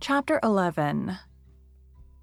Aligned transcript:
Chapter 0.00 0.38
11 0.44 1.18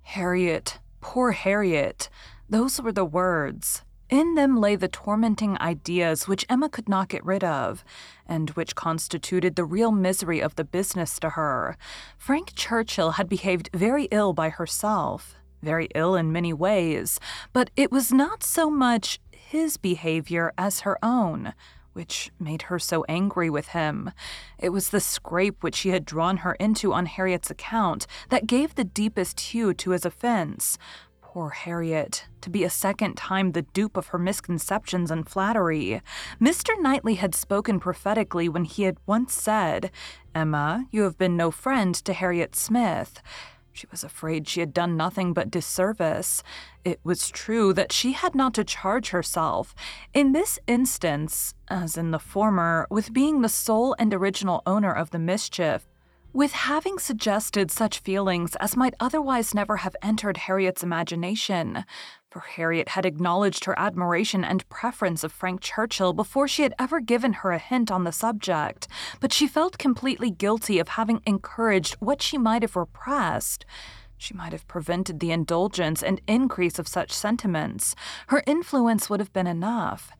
Harriet, 0.02 0.80
poor 1.02 1.34
Harriet, 1.34 2.10
those 2.50 2.82
were 2.82 2.94
the 2.94 3.04
words. 3.04 3.84
In 4.10 4.36
them 4.36 4.56
lay 4.56 4.78
the 4.78 4.88
tormenting 4.88 5.60
ideas 5.60 6.26
which 6.26 6.46
Emma 6.48 6.70
could 6.70 6.88
not 6.88 7.10
get 7.10 7.26
rid 7.26 7.44
of, 7.44 7.84
and 8.26 8.52
which 8.52 8.76
constituted 8.76 9.56
the 9.56 9.66
real 9.66 9.92
misery 9.92 10.40
of 10.40 10.56
the 10.56 10.64
business 10.64 11.20
to 11.20 11.32
her. 11.32 11.76
Frank 12.18 12.54
Churchill 12.56 13.12
had 13.12 13.28
behaved 13.28 13.70
very 13.74 14.06
ill 14.10 14.32
by 14.32 14.50
herself, 14.50 15.36
very 15.62 15.90
ill 15.94 16.16
in 16.16 16.32
many 16.32 16.54
ways, 16.54 17.20
but 17.52 17.72
it 17.76 17.92
was 17.92 18.10
not 18.10 18.42
so 18.42 18.70
much 18.70 19.20
his 19.34 19.76
behavior 19.76 20.54
as 20.58 20.82
her 20.82 20.98
own 21.04 21.54
which 21.96 22.32
made 22.40 22.64
her 22.64 22.78
so 22.78 23.06
angry 23.08 23.50
with 23.50 23.70
him. 23.70 24.12
It 24.60 24.70
was 24.70 24.90
the 24.90 25.00
scrape 25.00 25.64
which 25.64 25.80
he 25.80 25.90
had 25.90 26.06
drawn 26.06 26.38
her 26.38 26.54
into 26.54 26.94
on 26.94 27.06
Harriet's 27.06 27.50
account 27.50 28.06
that 28.30 28.48
gave 28.48 28.76
the 28.76 28.84
deepest 28.84 29.40
hue 29.40 29.74
to 29.76 29.92
his 29.92 30.06
offense. 30.06 30.78
Poor 31.22 31.50
Harriet, 31.50 32.28
to 32.40 32.50
be 32.50 32.64
a 32.64 32.70
second 32.70 33.16
time 33.16 33.52
the 33.52 33.62
dupe 33.62 33.98
of 33.98 34.08
her 34.08 34.18
misconceptions 34.18 35.12
and 35.12 35.28
flattery. 35.28 36.02
Mr. 36.40 36.80
Knightley 36.80 37.16
had 37.16 37.36
spoken 37.36 37.80
prophetically 37.80 38.48
when 38.48 38.64
he 38.64 38.84
had 38.84 38.98
once 39.06 39.34
said, 39.34 39.92
Emma, 40.34 40.86
you 40.92 41.04
have 41.04 41.18
been 41.18 41.36
no 41.36 41.52
friend 41.52 41.94
to 41.96 42.14
Harriet 42.14 42.56
Smith. 42.56 43.22
She 43.76 43.88
was 43.92 44.06
afraid 44.06 44.48
she 44.48 44.62
had 44.62 44.74
done 44.74 44.96
nothing 44.96 45.34
but 45.34 45.52
disservice. 45.52 46.42
It 46.86 47.02
was 47.04 47.30
true 47.30 47.74
that 47.74 47.92
she 47.92 48.14
had 48.14 48.34
not 48.34 48.54
to 48.54 48.64
charge 48.64 49.10
herself, 49.10 49.76
in 50.14 50.32
this 50.32 50.58
instance, 50.66 51.54
as 51.68 51.98
in 51.98 52.12
the 52.12 52.20
former, 52.20 52.88
with 52.90 53.12
being 53.12 53.42
the 53.42 53.50
sole 53.50 53.94
and 54.00 54.14
original 54.14 54.62
owner 54.66 54.94
of 54.94 55.12
the 55.12 55.20
mischief, 55.20 55.90
with 56.32 56.54
having 56.54 57.00
suggested 57.00 57.70
such 57.70 58.00
feelings 58.00 58.56
as 58.62 58.78
might 58.78 58.94
otherwise 59.02 59.54
never 59.54 59.76
have 59.78 59.98
entered 60.02 60.38
Harriet's 60.38 60.82
imagination 60.82 61.84
for 62.36 62.42
Harriet 62.42 62.90
had 62.90 63.06
acknowledged 63.06 63.64
her 63.64 63.80
admiration 63.80 64.44
and 64.44 64.68
preference 64.68 65.24
of 65.24 65.32
Frank 65.32 65.62
Churchill 65.62 66.12
before 66.12 66.50
she 66.50 66.64
had 66.64 66.74
ever 66.78 67.00
given 67.00 67.32
her 67.32 67.54
a 67.54 67.58
hint 67.58 67.90
on 67.90 68.04
the 68.04 68.12
subject, 68.12 68.90
but 69.22 69.32
she 69.32 69.48
felt 69.48 69.78
completely 69.78 70.30
guilty 70.30 70.78
of 70.78 70.90
having 70.90 71.22
encouraged 71.26 71.96
what 72.02 72.22
she 72.22 72.38
might 72.38 72.62
have 72.62 72.76
repressed. 72.76 73.66
She 74.18 74.34
might 74.34 74.52
have 74.52 74.68
prevented 74.68 75.22
the 75.22 75.32
indulgence 75.32 76.04
and 76.04 76.20
increase 76.28 76.78
of 76.78 76.90
such 76.90 77.14
sentiments. 77.14 77.96
Her 78.28 78.44
influence 78.46 79.10
would 79.10 79.22
have 79.22 79.32
been 79.32 79.48
enough. 79.48 80.12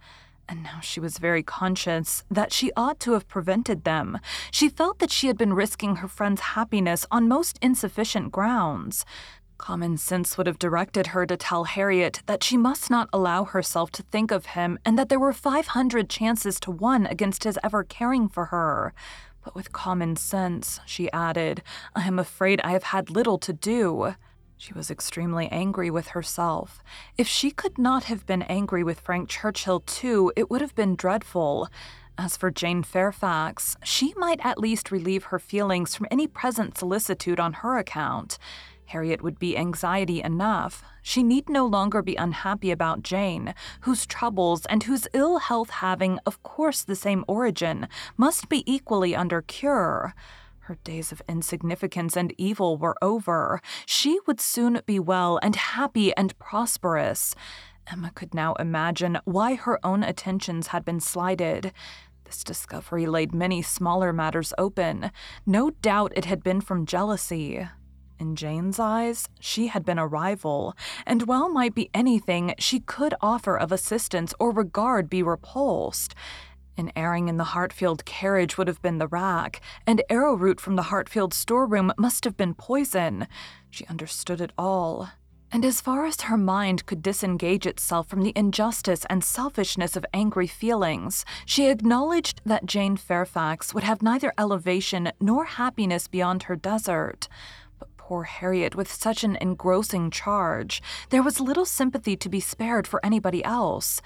And 0.48 0.64
now 0.64 0.80
she 0.80 1.02
was 1.02 1.18
very 1.18 1.44
conscious 1.44 2.24
that 2.32 2.54
she 2.54 2.72
ought 2.78 3.02
to 3.02 3.12
have 3.12 3.28
prevented 3.28 3.84
them. 3.84 4.20
She 4.52 4.70
felt 4.70 5.00
that 5.00 5.12
she 5.12 5.28
had 5.28 5.38
been 5.38 5.54
risking 5.54 5.98
her 5.98 6.08
friend's 6.08 6.42
happiness 6.42 7.06
on 7.12 7.28
most 7.28 7.60
insufficient 7.62 8.32
grounds. 8.32 9.04
Common 9.66 9.98
sense 9.98 10.38
would 10.38 10.46
have 10.46 10.60
directed 10.60 11.08
her 11.08 11.26
to 11.26 11.36
tell 11.36 11.64
Harriet 11.64 12.22
that 12.28 12.44
she 12.44 12.56
must 12.56 12.92
not 12.92 13.10
allow 13.12 13.46
herself 13.46 13.90
to 13.94 14.04
think 14.04 14.30
of 14.30 14.46
him 14.54 14.78
and 14.86 14.96
that 14.96 15.10
there 15.10 15.18
were 15.18 15.34
500 15.34 16.08
chances 16.08 16.60
to 16.60 16.70
one 16.70 17.08
against 17.08 17.46
his 17.46 17.58
ever 17.64 17.84
caring 17.84 18.30
for 18.30 18.46
her. 18.46 18.94
But 19.44 19.56
with 19.56 19.74
common 19.74 20.18
sense, 20.18 20.80
she 20.86 21.12
added, 21.12 21.64
I 21.96 22.06
am 22.06 22.20
afraid 22.20 22.62
I 22.62 22.74
have 22.74 22.84
had 22.84 23.10
little 23.10 23.40
to 23.40 23.54
do. 23.54 24.14
She 24.56 24.72
was 24.74 24.92
extremely 24.92 25.48
angry 25.48 25.90
with 25.90 26.10
herself. 26.10 26.84
If 27.18 27.28
she 27.28 27.50
could 27.50 27.80
not 27.80 28.04
have 28.04 28.28
been 28.28 28.44
angry 28.44 28.84
with 28.84 29.00
Frank 29.00 29.30
Churchill, 29.30 29.80
too, 29.80 30.32
it 30.36 30.52
would 30.52 30.62
have 30.62 30.76
been 30.76 30.96
dreadful. 30.96 31.70
As 32.20 32.38
for 32.38 32.52
Jane 32.52 32.84
Fairfax, 32.84 33.78
she 33.84 34.14
might 34.16 34.40
at 34.46 34.60
least 34.60 34.92
relieve 34.92 35.26
her 35.26 35.40
feelings 35.40 35.96
from 35.96 36.06
any 36.12 36.28
present 36.28 36.78
solicitude 36.78 37.40
on 37.40 37.54
her 37.54 37.80
account. 37.80 38.38
Harriet 38.88 39.22
would 39.22 39.40
be 39.40 39.58
anxiety 39.58 40.22
enough. 40.22 40.84
She 41.02 41.24
need 41.24 41.50
no 41.50 41.66
longer 41.66 42.02
be 42.02 42.16
unhappy 42.16 42.72
about 42.72 43.04
Jane, 43.04 43.54
whose 43.82 44.06
troubles 44.06 44.66
and 44.68 44.84
whose 44.84 45.08
ill 45.14 45.40
health 45.40 45.70
having, 45.70 46.20
of 46.26 46.42
course, 46.44 46.84
the 46.84 46.96
same 46.96 47.26
origin, 47.28 47.88
must 48.18 48.50
be 48.50 48.64
equally 48.72 49.16
under 49.16 49.42
cure. 49.42 50.14
Her 50.60 50.76
days 50.84 51.12
of 51.12 51.22
insignificance 51.30 52.18
and 52.18 52.34
evil 52.38 52.78
were 52.78 52.96
over. 53.02 53.62
She 53.86 54.20
would 54.26 54.42
soon 54.42 54.82
be 54.86 55.00
well 55.00 55.40
and 55.44 55.56
happy 55.56 56.16
and 56.16 56.38
prosperous. 56.40 57.36
Emma 57.88 58.12
could 58.16 58.34
now 58.34 58.54
imagine 58.56 59.20
why 59.26 59.54
her 59.54 59.80
own 59.86 60.04
attentions 60.04 60.68
had 60.68 60.84
been 60.84 61.00
slighted. 61.00 61.72
This 62.24 62.44
discovery 62.44 63.06
laid 63.06 63.34
many 63.34 63.62
smaller 63.62 64.12
matters 64.12 64.54
open. 64.58 65.12
No 65.46 65.70
doubt 65.70 66.14
it 66.16 66.26
had 66.26 66.44
been 66.44 66.62
from 66.62 66.88
jealousy. 66.88 67.68
In 68.18 68.36
Jane's 68.36 68.80
eyes, 68.80 69.28
she 69.40 69.68
had 69.68 69.84
been 69.84 70.00
a 70.00 70.08
rival, 70.08 70.74
and 71.06 71.24
while 71.24 71.50
might 71.50 71.76
be 71.76 71.90
anything 71.94 72.56
she 72.58 72.80
could 72.80 73.14
offer 73.22 73.58
of 73.58 73.72
assistance 73.72 74.34
or 74.40 74.52
regard 74.52 75.10
be 75.10 75.22
repulsed, 75.22 76.16
an 76.78 76.92
airing 76.96 77.28
in 77.28 77.38
the 77.38 77.46
Hartfield 77.46 78.06
carriage 78.06 78.58
would 78.58 78.68
have 78.68 78.82
been 78.82 78.98
the 78.98 79.08
rack, 79.08 79.62
and 79.86 80.02
arrowroot 80.10 80.60
from 80.60 80.76
the 80.76 80.84
Hartfield 80.84 81.34
storeroom 81.34 81.92
must 81.98 82.24
have 82.24 82.38
been 82.38 82.54
poison. 82.54 83.28
She 83.70 83.86
understood 83.88 84.42
it 84.42 84.52
all. 84.58 85.10
And 85.52 85.64
as 85.64 85.80
far 85.80 86.06
as 86.06 86.22
her 86.22 86.38
mind 86.38 86.86
could 86.86 87.02
disengage 87.02 87.66
itself 87.66 88.08
from 88.08 88.24
the 88.24 88.34
injustice 88.36 89.06
and 89.10 89.24
selfishness 89.24 89.96
of 89.96 90.06
angry 90.14 90.48
feelings, 90.48 91.24
she 91.46 91.70
acknowledged 91.70 92.42
that 92.46 92.66
Jane 92.66 92.98
Fairfax 92.98 93.74
would 93.74 93.84
have 93.84 94.02
neither 94.02 94.34
elevation 94.38 95.12
nor 95.22 95.46
happiness 95.46 96.08
beyond 96.08 96.44
her 96.44 96.58
desert. 96.58 97.30
Poor 98.08 98.26
Harriet 98.26 98.76
with 98.76 98.94
such 98.94 99.24
an 99.24 99.36
engrossing 99.42 100.12
charge. 100.12 100.80
There 101.10 101.24
was 101.24 101.40
little 101.40 101.66
sympathy 101.66 102.16
to 102.16 102.30
be 102.30 102.40
spared 102.40 102.86
for 102.86 103.04
anybody 103.04 103.44
else. 103.44 104.00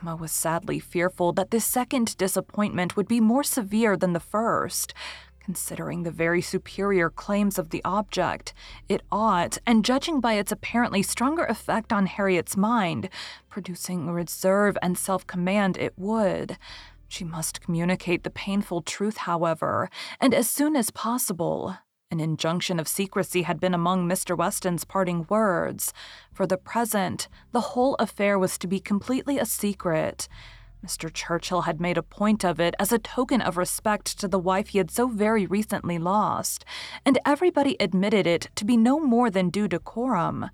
Emma 0.00 0.16
was 0.16 0.32
sadly 0.32 0.80
fearful 0.80 1.34
that 1.34 1.50
this 1.50 1.66
second 1.66 2.16
disappointment 2.16 2.96
would 2.96 3.06
be 3.06 3.20
more 3.20 3.44
severe 3.44 3.98
than 3.98 4.14
the 4.14 4.18
first. 4.18 4.94
Considering 5.40 6.04
the 6.04 6.10
very 6.10 6.40
superior 6.40 7.10
claims 7.10 7.58
of 7.58 7.68
the 7.68 7.82
object, 7.84 8.54
it 8.88 9.02
ought, 9.12 9.58
and 9.66 9.84
judging 9.84 10.20
by 10.20 10.32
its 10.32 10.50
apparently 10.50 11.02
stronger 11.02 11.44
effect 11.44 11.92
on 11.92 12.06
Harriet's 12.06 12.56
mind, 12.56 13.10
producing 13.50 14.10
reserve 14.10 14.78
and 14.80 14.96
self 14.96 15.26
command, 15.26 15.76
it 15.76 15.92
would. 15.98 16.56
She 17.08 17.24
must 17.24 17.60
communicate 17.60 18.24
the 18.24 18.30
painful 18.30 18.80
truth, 18.80 19.18
however, 19.18 19.90
and 20.18 20.32
as 20.32 20.48
soon 20.48 20.76
as 20.76 20.90
possible. 20.90 21.76
An 22.14 22.20
injunction 22.20 22.78
of 22.78 22.86
secrecy 22.86 23.42
had 23.42 23.58
been 23.58 23.74
among 23.74 24.08
Mr. 24.08 24.36
Weston's 24.38 24.84
parting 24.84 25.26
words. 25.28 25.92
For 26.32 26.46
the 26.46 26.56
present, 26.56 27.26
the 27.50 27.72
whole 27.72 27.96
affair 27.96 28.38
was 28.38 28.56
to 28.58 28.68
be 28.68 28.78
completely 28.78 29.36
a 29.36 29.44
secret. 29.44 30.28
Mr. 30.86 31.12
Churchill 31.12 31.62
had 31.62 31.80
made 31.80 31.98
a 31.98 32.04
point 32.04 32.44
of 32.44 32.60
it 32.60 32.76
as 32.78 32.92
a 32.92 33.00
token 33.00 33.40
of 33.40 33.56
respect 33.56 34.16
to 34.20 34.28
the 34.28 34.38
wife 34.38 34.68
he 34.68 34.78
had 34.78 34.92
so 34.92 35.08
very 35.08 35.44
recently 35.44 35.98
lost, 35.98 36.64
and 37.04 37.18
everybody 37.26 37.76
admitted 37.80 38.28
it 38.28 38.48
to 38.54 38.64
be 38.64 38.76
no 38.76 39.00
more 39.00 39.28
than 39.28 39.50
due 39.50 39.66
decorum. 39.66 40.50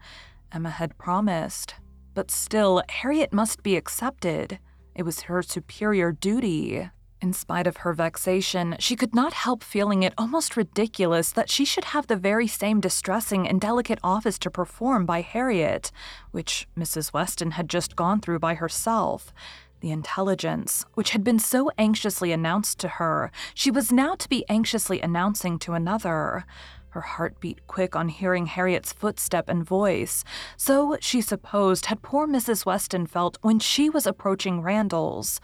Emma 0.50 0.70
had 0.70 0.97
promised. 0.97 1.75
But 2.14 2.31
still, 2.31 2.82
Harriet 2.88 3.35
must 3.35 3.62
be 3.62 3.76
accepted. 3.76 4.61
It 4.94 5.02
was 5.02 5.23
her 5.23 5.43
superior 5.43 6.11
duty. 6.11 6.88
In 7.22 7.34
spite 7.34 7.67
of 7.67 7.78
her 7.78 7.93
vexation, 7.93 8.76
she 8.78 8.96
could 8.96 9.14
not 9.14 9.34
help 9.34 9.62
feeling 9.62 10.02
it 10.02 10.14
almost 10.17 10.56
ridiculous 10.56 11.32
that 11.32 11.50
she 11.50 11.67
should 11.67 11.84
have 11.84 12.06
the 12.06 12.17
very 12.17 12.46
same 12.46 12.81
distressing 12.81 13.46
and 13.46 13.61
delicate 13.61 13.99
office 14.02 14.38
to 14.38 14.50
perform 14.50 15.05
by 15.05 15.20
Harriet, 15.20 15.93
which 16.31 16.67
Mrs. 16.78 17.12
Weston 17.12 17.52
had 17.52 17.69
just 17.69 17.94
gone 17.94 18.20
through 18.20 18.38
by 18.38 18.55
herself. 18.55 19.34
The 19.81 19.90
intelligence, 19.90 20.87
which 20.94 21.11
had 21.11 21.22
been 21.22 21.38
so 21.38 21.70
anxiously 21.76 22.32
announced 22.32 22.78
to 22.81 22.88
her, 22.88 23.31
she 23.55 23.70
was 23.70 23.93
now 23.93 24.14
to 24.14 24.28
be 24.28 24.46
anxiously 24.49 25.02
announcing 25.02 25.58
to 25.61 25.75
another. 25.75 26.46
Her 26.90 27.02
heart 27.02 27.38
beat 27.38 27.66
quick 27.66 27.94
on 27.94 28.08
hearing 28.08 28.46
Harriet's 28.46 28.93
footstep 28.93 29.49
and 29.49 29.64
voice. 29.64 30.25
So, 30.56 30.96
she 31.00 31.20
supposed, 31.20 31.87
had 31.87 32.02
poor 32.02 32.26
Mrs. 32.26 32.66
Weston 32.66 33.06
felt 33.06 33.38
when 33.43 33.58
she 33.58 33.88
was 33.88 34.06
approaching 34.06 34.61
Randalls. 34.61 35.40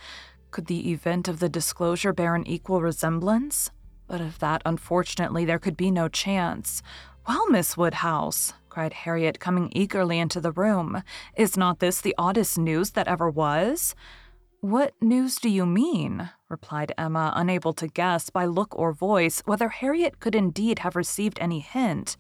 Could 0.51 0.67
the 0.67 0.91
event 0.91 1.29
of 1.29 1.41
the 1.41 1.49
disclosure 1.49 2.13
bear 2.13 2.35
an 2.35 2.47
equal 2.47 2.81
resemblance? 2.81 3.71
But 4.07 4.21
of 4.21 4.39
that, 4.39 4.63
unfortunately, 4.65 5.45
there 5.45 5.59
could 5.59 5.77
be 5.77 5.91
no 5.91 6.09
chance. 6.09 6.83
Well, 7.27 7.49
Miss 7.51 7.77
Woodhouse, 7.77 8.53
cried 8.69 8.93
Harriet, 8.93 9.41
coming 9.41 9.71
eagerly 9.73 10.19
into 10.19 10.41
the 10.41 10.53
room, 10.53 11.03
is 11.37 11.57
not 11.57 11.81
this 11.81 12.01
the 12.01 12.15
oddest 12.17 12.57
news 12.57 12.93
that 12.93 13.09
ever 13.09 13.29
was? 13.29 13.95
What 14.61 14.95
news 15.01 15.37
do 15.37 15.49
you 15.49 15.67
mean? 15.67 16.31
replied 16.49 16.93
Emma, 16.97 17.33
unable 17.37 17.73
to 17.75 17.89
guess 17.89 18.31
by 18.31 18.47
look 18.47 18.77
or 18.79 18.93
voice 18.93 19.43
whether 19.45 19.69
Harriet 19.69 20.21
could 20.21 20.35
indeed 20.35 20.81
have 20.81 20.97
received 20.97 21.39
any 21.41 21.61
hint. 21.61 22.17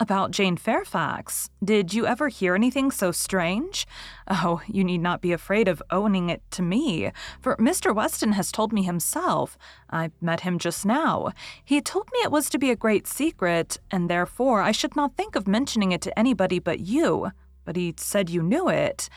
About 0.00 0.30
Jane 0.30 0.56
Fairfax. 0.56 1.50
Did 1.62 1.92
you 1.92 2.06
ever 2.06 2.28
hear 2.28 2.54
anything 2.54 2.92
so 2.92 3.10
strange? 3.10 3.84
Oh, 4.28 4.62
you 4.68 4.84
need 4.84 4.98
not 4.98 5.20
be 5.20 5.32
afraid 5.32 5.66
of 5.66 5.82
owning 5.90 6.30
it 6.30 6.40
to 6.52 6.62
me, 6.62 7.10
for 7.40 7.56
Mr. 7.56 7.92
Weston 7.92 8.32
has 8.32 8.52
told 8.52 8.72
me 8.72 8.84
himself. 8.84 9.58
I 9.90 10.12
met 10.20 10.40
him 10.40 10.60
just 10.60 10.86
now. 10.86 11.32
He 11.64 11.80
told 11.80 12.08
me 12.12 12.20
it 12.20 12.30
was 12.30 12.48
to 12.50 12.58
be 12.58 12.70
a 12.70 12.76
great 12.76 13.08
secret, 13.08 13.78
and 13.90 14.08
therefore 14.08 14.62
I 14.62 14.70
should 14.70 14.94
not 14.94 15.16
think 15.16 15.34
of 15.34 15.48
mentioning 15.48 15.90
it 15.90 16.02
to 16.02 16.16
anybody 16.16 16.60
but 16.60 16.78
you. 16.78 17.32
But 17.64 17.74
he 17.74 17.92
said 17.96 18.30
you 18.30 18.40
knew 18.40 18.68
it. 18.68 19.08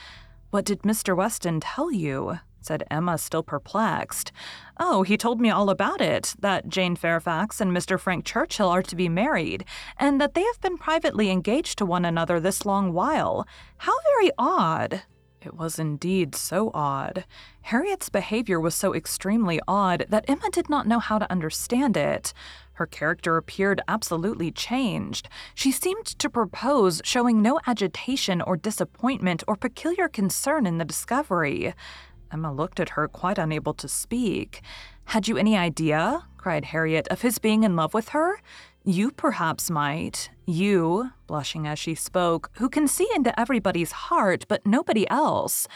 What 0.49 0.65
did 0.65 0.81
Mr. 0.81 1.15
Weston 1.15 1.59
tell 1.59 1.91
you? 1.91 2.39
Said 2.61 2.83
Emma, 2.89 3.17
still 3.17 3.43
perplexed. 3.43 4.31
Oh, 4.79 5.03
he 5.03 5.17
told 5.17 5.41
me 5.41 5.49
all 5.49 5.69
about 5.69 6.01
it 6.01 6.35
that 6.39 6.69
Jane 6.69 6.95
Fairfax 6.95 7.59
and 7.59 7.71
Mr. 7.71 7.99
Frank 7.99 8.25
Churchill 8.25 8.69
are 8.69 8.83
to 8.83 8.95
be 8.95 9.09
married, 9.09 9.65
and 9.97 10.21
that 10.21 10.33
they 10.33 10.43
have 10.43 10.61
been 10.61 10.77
privately 10.77 11.29
engaged 11.29 11.77
to 11.79 11.85
one 11.85 12.05
another 12.05 12.39
this 12.39 12.65
long 12.65 12.93
while. 12.93 13.45
How 13.77 13.93
very 14.15 14.31
odd! 14.37 15.03
It 15.43 15.55
was 15.55 15.79
indeed 15.79 16.35
so 16.35 16.69
odd. 16.71 17.25
Harriet's 17.61 18.09
behavior 18.09 18.59
was 18.59 18.75
so 18.75 18.93
extremely 18.93 19.59
odd 19.67 20.05
that 20.09 20.25
Emma 20.27 20.51
did 20.51 20.69
not 20.69 20.85
know 20.85 20.99
how 20.99 21.17
to 21.17 21.31
understand 21.31 21.97
it. 21.97 22.31
Her 22.73 22.85
character 22.85 23.37
appeared 23.37 23.81
absolutely 23.87 24.51
changed. 24.51 25.29
She 25.55 25.71
seemed 25.71 26.05
to 26.05 26.29
propose, 26.29 27.01
showing 27.03 27.41
no 27.41 27.59
agitation 27.65 28.41
or 28.41 28.55
disappointment 28.55 29.43
or 29.47 29.55
peculiar 29.55 30.07
concern 30.07 30.67
in 30.67 30.77
the 30.77 30.85
discovery. 30.85 31.73
Emma 32.31 32.53
looked 32.53 32.79
at 32.79 32.89
her, 32.89 33.07
quite 33.07 33.37
unable 33.37 33.73
to 33.75 33.87
speak. 33.87 34.61
Had 35.05 35.27
you 35.27 35.37
any 35.37 35.57
idea, 35.57 36.25
cried 36.37 36.65
Harriet, 36.65 37.07
of 37.09 37.21
his 37.21 37.37
being 37.37 37.63
in 37.63 37.75
love 37.75 37.93
with 37.93 38.09
her? 38.09 38.41
You 38.83 39.11
perhaps 39.11 39.69
might. 39.69 40.29
You, 40.45 41.11
blushing 41.27 41.67
as 41.67 41.77
she 41.77 41.93
spoke, 41.95 42.49
who 42.53 42.69
can 42.69 42.87
see 42.87 43.07
into 43.15 43.37
everybody's 43.39 43.91
heart, 43.91 44.45
but 44.47 44.65
nobody 44.65 45.09
else. 45.09 45.67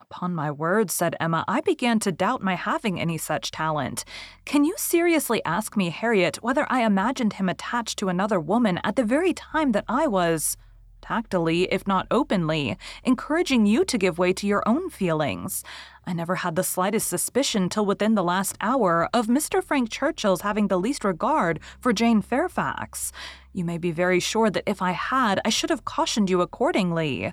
Upon 0.00 0.34
my 0.34 0.50
word, 0.50 0.90
said 0.90 1.14
Emma, 1.20 1.44
I 1.46 1.60
began 1.60 2.00
to 2.00 2.10
doubt 2.10 2.42
my 2.42 2.56
having 2.56 3.00
any 3.00 3.16
such 3.16 3.52
talent. 3.52 4.04
Can 4.44 4.64
you 4.64 4.74
seriously 4.76 5.40
ask 5.44 5.76
me, 5.76 5.90
Harriet, 5.90 6.42
whether 6.42 6.66
I 6.68 6.84
imagined 6.84 7.34
him 7.34 7.48
attached 7.48 7.98
to 8.00 8.08
another 8.08 8.40
woman 8.40 8.80
at 8.82 8.96
the 8.96 9.04
very 9.04 9.32
time 9.32 9.70
that 9.72 9.84
I 9.88 10.08
was 10.08 10.56
tactily, 11.00 11.64
if 11.72 11.86
not 11.86 12.06
openly, 12.10 12.76
encouraging 13.04 13.66
you 13.66 13.84
to 13.84 13.98
give 13.98 14.18
way 14.18 14.32
to 14.32 14.46
your 14.46 14.62
own 14.66 14.90
feelings. 14.90 15.64
I 16.06 16.12
never 16.12 16.36
had 16.36 16.56
the 16.56 16.62
slightest 16.64 17.08
suspicion 17.08 17.68
till 17.68 17.86
within 17.86 18.14
the 18.14 18.24
last 18.24 18.56
hour 18.60 19.08
of 19.12 19.26
Mr. 19.26 19.62
Frank 19.62 19.90
Churchill's 19.90 20.40
having 20.40 20.68
the 20.68 20.78
least 20.78 21.04
regard 21.04 21.60
for 21.80 21.92
Jane 21.92 22.22
Fairfax. 22.22 23.12
You 23.52 23.64
may 23.64 23.78
be 23.78 23.90
very 23.90 24.20
sure 24.20 24.50
that 24.50 24.64
if 24.66 24.80
I 24.82 24.92
had, 24.92 25.40
I 25.44 25.50
should 25.50 25.70
have 25.70 25.84
cautioned 25.84 26.30
you 26.30 26.40
accordingly. 26.40 27.32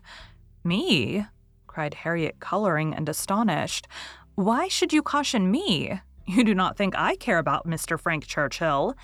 Me? 0.64 1.26
cried 1.68 1.94
Harriet, 1.94 2.40
coloring 2.40 2.94
and 2.94 3.08
astonished. 3.08 3.88
Why 4.36 4.68
should 4.68 4.94
you 4.94 5.02
caution 5.02 5.52
me? 5.52 6.02
You 6.26 6.44
do 6.44 6.54
not 6.54 6.76
think 6.76 6.94
I 6.98 7.16
care 7.16 7.38
about 7.38 7.66
Mr. 7.66 7.98
Frank 7.98 8.28
Churchill. 8.28 8.96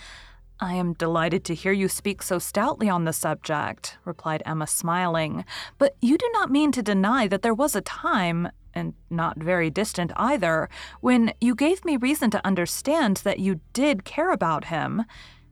I 0.64 0.76
am 0.76 0.94
delighted 0.94 1.44
to 1.46 1.56
hear 1.56 1.74
you 1.74 1.90
speak 1.90 2.24
so 2.24 2.40
stoutly 2.40 2.88
on 2.88 3.04
the 3.04 3.12
subject, 3.12 3.98
replied 4.06 4.42
Emma, 4.46 4.66
smiling. 4.66 5.44
But 5.78 5.98
you 6.02 6.18
do 6.18 6.30
not 6.32 6.52
mean 6.52 6.72
to 6.72 6.82
deny 6.82 7.28
that 7.28 7.42
there 7.42 7.54
was 7.54 7.76
a 7.76 7.82
time, 7.82 8.48
and 8.74 8.94
not 9.10 9.38
very 9.38 9.70
distant 9.70 10.14
either, 10.16 10.70
when 11.02 11.34
you 11.42 11.54
gave 11.54 11.84
me 11.84 11.98
reason 11.98 12.32
to 12.32 12.48
understand 12.48 13.18
that 13.26 13.40
you 13.40 13.60
did 13.74 14.06
care 14.06 14.32
about 14.32 14.66
him. 14.66 15.04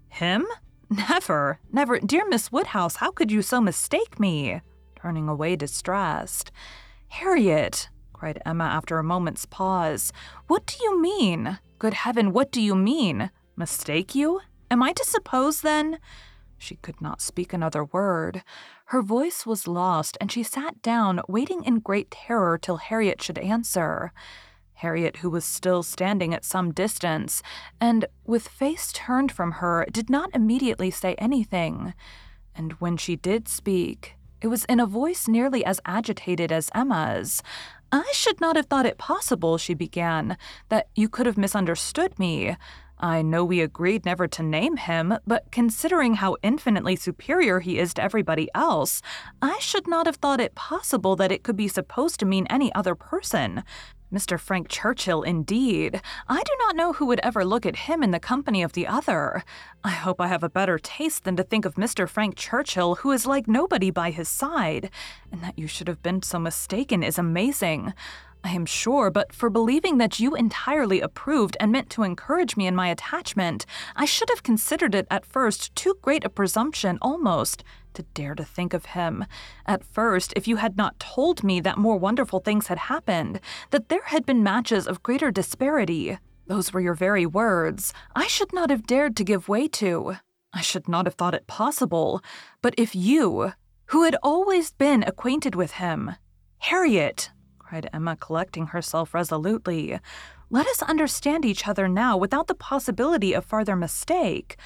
Him? 0.07 0.47
Never, 0.89 1.59
never. 1.73 1.99
Dear 1.99 2.25
Miss 2.29 2.49
Woodhouse, 2.49 2.95
how 2.95 3.11
could 3.11 3.33
you 3.33 3.41
so 3.41 3.59
mistake 3.59 4.17
me? 4.17 4.61
Turning 4.95 5.27
away 5.27 5.57
distressed. 5.57 6.53
Harriet, 7.09 7.89
cried 8.13 8.41
Emma 8.45 8.63
after 8.63 8.97
a 8.97 9.03
moment's 9.03 9.45
pause, 9.45 10.13
what 10.47 10.65
do 10.65 10.75
you 10.81 11.01
mean? 11.01 11.59
Good 11.79 11.95
heaven, 11.95 12.31
what 12.31 12.49
do 12.49 12.61
you 12.61 12.75
mean? 12.75 13.29
Mistake 13.57 14.15
you? 14.15 14.39
Am 14.71 14.81
I 14.81 14.93
to 14.93 15.03
suppose, 15.03 15.61
then? 15.61 15.99
She 16.57 16.77
could 16.77 17.01
not 17.01 17.19
speak 17.19 17.51
another 17.51 17.83
word. 17.83 18.41
Her 18.85 19.01
voice 19.01 19.45
was 19.45 19.67
lost, 19.67 20.17
and 20.21 20.31
she 20.31 20.43
sat 20.43 20.81
down, 20.81 21.19
waiting 21.27 21.65
in 21.65 21.79
great 21.79 22.09
terror 22.09 22.57
till 22.57 22.77
Harriet 22.77 23.21
should 23.21 23.37
answer. 23.37 24.13
Harriet, 24.75 25.17
who 25.17 25.29
was 25.29 25.43
still 25.43 25.83
standing 25.83 26.33
at 26.33 26.45
some 26.45 26.71
distance, 26.71 27.43
and 27.81 28.05
with 28.25 28.47
face 28.47 28.93
turned 28.93 29.31
from 29.31 29.53
her, 29.53 29.85
did 29.91 30.09
not 30.09 30.33
immediately 30.33 30.89
say 30.89 31.15
anything. 31.15 31.93
And 32.55 32.71
when 32.73 32.95
she 32.95 33.17
did 33.17 33.49
speak, 33.49 34.15
it 34.41 34.47
was 34.47 34.63
in 34.65 34.79
a 34.79 34.85
voice 34.85 35.27
nearly 35.27 35.65
as 35.65 35.81
agitated 35.85 36.49
as 36.49 36.71
Emma's. 36.73 37.43
I 37.91 38.09
should 38.13 38.39
not 38.39 38.55
have 38.55 38.67
thought 38.67 38.85
it 38.85 38.97
possible, 38.97 39.57
she 39.57 39.73
began, 39.73 40.37
that 40.69 40.87
you 40.95 41.09
could 41.09 41.25
have 41.25 41.37
misunderstood 41.37 42.17
me. 42.17 42.55
I 43.01 43.23
know 43.23 43.43
we 43.43 43.61
agreed 43.61 44.05
never 44.05 44.27
to 44.27 44.43
name 44.43 44.77
him, 44.77 45.15
but 45.25 45.51
considering 45.51 46.15
how 46.15 46.37
infinitely 46.43 46.95
superior 46.95 47.59
he 47.59 47.79
is 47.79 47.95
to 47.95 48.03
everybody 48.03 48.47
else, 48.53 49.01
I 49.41 49.57
should 49.59 49.87
not 49.87 50.05
have 50.05 50.17
thought 50.17 50.39
it 50.39 50.53
possible 50.53 51.15
that 51.15 51.31
it 51.31 51.41
could 51.41 51.55
be 51.55 51.67
supposed 51.67 52.19
to 52.19 52.27
mean 52.27 52.45
any 52.47 52.71
other 52.75 52.93
person. 52.93 53.63
Mr. 54.13 54.39
Frank 54.39 54.67
Churchill, 54.67 55.23
indeed. 55.23 56.01
I 56.27 56.43
do 56.43 56.51
not 56.59 56.75
know 56.75 56.93
who 56.93 57.05
would 57.05 57.21
ever 57.23 57.45
look 57.45 57.65
at 57.65 57.87
him 57.87 58.03
in 58.03 58.11
the 58.11 58.19
company 58.19 58.61
of 58.61 58.73
the 58.73 58.85
other. 58.85 59.43
I 59.83 59.91
hope 59.91 60.19
I 60.19 60.27
have 60.27 60.43
a 60.43 60.49
better 60.49 60.77
taste 60.77 61.23
than 61.23 61.37
to 61.37 61.43
think 61.43 61.65
of 61.65 61.75
Mr. 61.75 62.07
Frank 62.07 62.35
Churchill, 62.35 62.95
who 62.95 63.11
is 63.11 63.25
like 63.25 63.47
nobody 63.47 63.89
by 63.89 64.11
his 64.11 64.27
side. 64.27 64.91
And 65.31 65.41
that 65.41 65.57
you 65.57 65.65
should 65.65 65.87
have 65.87 66.03
been 66.03 66.21
so 66.21 66.39
mistaken 66.39 67.03
is 67.03 67.17
amazing. 67.17 67.93
I 68.43 68.51
am 68.51 68.65
sure, 68.65 69.11
but 69.11 69.33
for 69.33 69.49
believing 69.49 69.97
that 69.99 70.19
you 70.19 70.35
entirely 70.35 70.99
approved 70.99 71.55
and 71.59 71.71
meant 71.71 71.89
to 71.91 72.03
encourage 72.03 72.57
me 72.57 72.65
in 72.65 72.75
my 72.75 72.87
attachment, 72.87 73.65
I 73.95 74.05
should 74.05 74.29
have 74.29 74.43
considered 74.43 74.95
it 74.95 75.07
at 75.11 75.25
first 75.25 75.75
too 75.75 75.97
great 76.01 76.23
a 76.23 76.29
presumption 76.29 76.97
almost 77.01 77.63
to 77.93 78.03
dare 78.13 78.35
to 78.35 78.43
think 78.43 78.73
of 78.73 78.85
him. 78.87 79.25
At 79.65 79.83
first, 79.83 80.33
if 80.35 80.47
you 80.47 80.55
had 80.55 80.75
not 80.75 80.99
told 80.99 81.43
me 81.43 81.59
that 81.61 81.77
more 81.77 81.97
wonderful 81.97 82.39
things 82.39 82.67
had 82.67 82.77
happened, 82.77 83.39
that 83.69 83.89
there 83.89 84.05
had 84.05 84.25
been 84.25 84.43
matches 84.43 84.87
of 84.87 85.03
greater 85.03 85.29
disparity, 85.29 86.17
those 86.47 86.73
were 86.73 86.81
your 86.81 86.95
very 86.95 87.25
words, 87.25 87.93
I 88.15 88.27
should 88.27 88.53
not 88.53 88.69
have 88.69 88.87
dared 88.87 89.15
to 89.17 89.23
give 89.23 89.47
way 89.47 89.67
to. 89.67 90.15
I 90.53 90.61
should 90.61 90.89
not 90.89 91.05
have 91.05 91.15
thought 91.15 91.35
it 91.35 91.47
possible. 91.47 92.21
But 92.61 92.73
if 92.77 92.95
you, 92.95 93.53
who 93.87 94.03
had 94.03 94.17
always 94.23 94.71
been 94.71 95.03
acquainted 95.03 95.55
with 95.55 95.73
him, 95.73 96.15
Harriet, 96.57 97.31
cried 97.71 97.89
Emma, 97.93 98.17
collecting 98.17 98.67
herself 98.67 99.13
resolutely. 99.13 99.97
Let 100.49 100.67
us 100.67 100.81
understand 100.81 101.45
each 101.45 101.69
other 101.69 101.87
now 101.87 102.17
without 102.17 102.47
the 102.47 102.53
possibility 102.53 103.31
of 103.31 103.45
farther 103.45 103.77
mistake. 103.77 104.57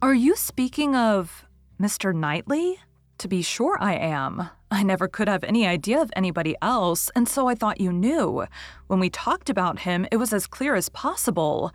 Are 0.00 0.14
you 0.14 0.34
speaking 0.36 0.96
of 0.96 1.44
Mr. 1.78 2.14
Knightley? 2.14 2.78
To 3.18 3.28
be 3.28 3.42
sure, 3.42 3.76
I 3.78 3.96
am. 3.96 4.48
I 4.70 4.82
never 4.84 5.06
could 5.06 5.28
have 5.28 5.44
any 5.44 5.66
idea 5.66 6.00
of 6.00 6.10
anybody 6.16 6.56
else, 6.62 7.10
and 7.14 7.28
so 7.28 7.46
I 7.46 7.54
thought 7.54 7.78
you 7.78 7.92
knew. 7.92 8.46
When 8.86 9.00
we 9.00 9.10
talked 9.10 9.50
about 9.50 9.80
him, 9.80 10.06
it 10.10 10.16
was 10.16 10.32
as 10.32 10.46
clear 10.46 10.74
as 10.74 10.88
possible. 10.88 11.72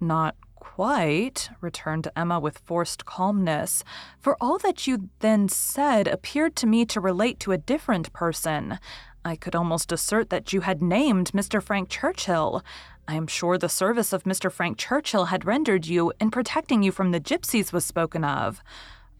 Not 0.00 0.36
quite, 0.54 1.50
returned 1.60 2.06
Emma 2.14 2.38
with 2.38 2.58
forced 2.58 3.04
calmness, 3.04 3.82
for 4.20 4.36
all 4.40 4.58
that 4.58 4.86
you 4.86 5.10
then 5.18 5.48
said 5.48 6.06
appeared 6.06 6.54
to 6.54 6.68
me 6.68 6.84
to 6.84 7.00
relate 7.00 7.40
to 7.40 7.50
a 7.50 7.58
different 7.58 8.12
person. 8.12 8.78
I 9.24 9.36
could 9.36 9.54
almost 9.54 9.92
assert 9.92 10.30
that 10.30 10.52
you 10.52 10.62
had 10.62 10.82
named 10.82 11.32
Mr. 11.32 11.62
Frank 11.62 11.88
Churchill. 11.88 12.64
I 13.06 13.14
am 13.14 13.26
sure 13.26 13.56
the 13.56 13.68
service 13.68 14.12
of 14.12 14.24
Mr. 14.24 14.50
Frank 14.50 14.78
Churchill 14.78 15.26
had 15.26 15.44
rendered 15.44 15.86
you 15.86 16.12
in 16.20 16.30
protecting 16.30 16.82
you 16.82 16.90
from 16.90 17.12
the 17.12 17.20
gypsies 17.20 17.72
was 17.72 17.84
spoken 17.84 18.24
of. 18.24 18.62